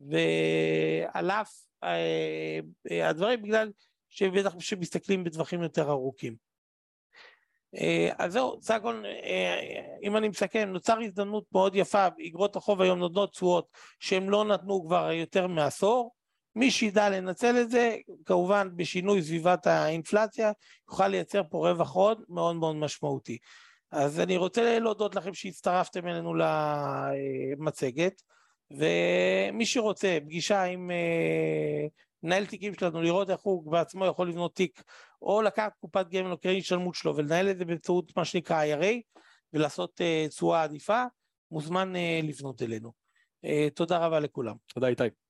ועל 0.00 1.30
אף 1.30 1.52
אה, 1.84 2.58
אה, 2.90 3.08
הדברים 3.08 3.42
בגלל 3.42 3.70
שבטח 4.08 4.54
שמסתכלים 4.58 5.24
בטווחים 5.24 5.62
יותר 5.62 5.90
ארוכים. 5.90 6.36
אז 8.18 8.32
זהו, 8.32 8.58
סך 8.62 8.74
הכל, 8.74 9.04
אם 10.02 10.16
אני 10.16 10.28
מסכם, 10.28 10.68
נוצר 10.68 10.98
הזדמנות 11.00 11.44
מאוד 11.52 11.76
יפה, 11.76 12.06
אגרות 12.28 12.56
החוב 12.56 12.80
היום 12.80 12.98
נותנות 12.98 13.32
תשואות 13.32 13.68
שהם 14.00 14.30
לא 14.30 14.44
נתנו 14.44 14.84
כבר 14.86 15.10
יותר 15.12 15.46
מעשור, 15.46 16.14
מי 16.56 16.70
שידע 16.70 17.10
לנצל 17.10 17.60
את 17.60 17.70
זה, 17.70 17.96
כמובן 18.24 18.68
בשינוי 18.76 19.22
סביבת 19.22 19.66
האינפלציה, 19.66 20.52
יוכל 20.90 21.08
לייצר 21.08 21.42
פה 21.50 21.70
רווח 21.70 21.94
הון 21.94 22.22
מאוד 22.28 22.56
מאוד 22.56 22.76
משמעותי. 22.76 23.38
אז 23.94 24.20
אני 24.20 24.36
רוצה 24.36 24.78
להודות 24.78 25.14
לכם 25.14 25.34
שהצטרפתם 25.34 26.06
אלינו 26.06 26.34
למצגת, 26.34 28.22
ומי 28.70 29.66
שרוצה 29.66 30.18
פגישה 30.24 30.62
עם 30.62 30.90
אה, 30.90 31.86
מנהל 32.22 32.46
תיקים 32.46 32.74
שלנו, 32.74 33.02
לראות 33.02 33.30
איך 33.30 33.40
הוא 33.40 33.72
בעצמו 33.72 34.06
יכול 34.06 34.28
לבנות 34.28 34.54
תיק, 34.54 34.82
או 35.22 35.42
לקחת 35.42 35.72
קופת 35.80 36.08
גמל 36.08 36.30
או 36.32 36.38
קרן 36.38 36.56
השתלמות 36.56 36.94
שלו 36.94 37.16
ולנהל 37.16 37.50
את 37.50 37.58
זה 37.58 37.64
באמצעות 37.64 38.16
מה 38.16 38.24
שנקרא 38.24 38.64
IRA, 38.64 39.20
ולעשות 39.52 40.00
אה, 40.00 40.26
תשואה 40.28 40.62
עדיפה, 40.62 41.02
מוזמן 41.50 41.96
אה, 41.96 42.20
לפנות 42.22 42.62
אלינו. 42.62 42.92
תודה 43.74 43.98
רבה 43.98 44.20
לכולם. 44.20 44.54
תודה 44.74 44.88
איתי. 44.88 45.23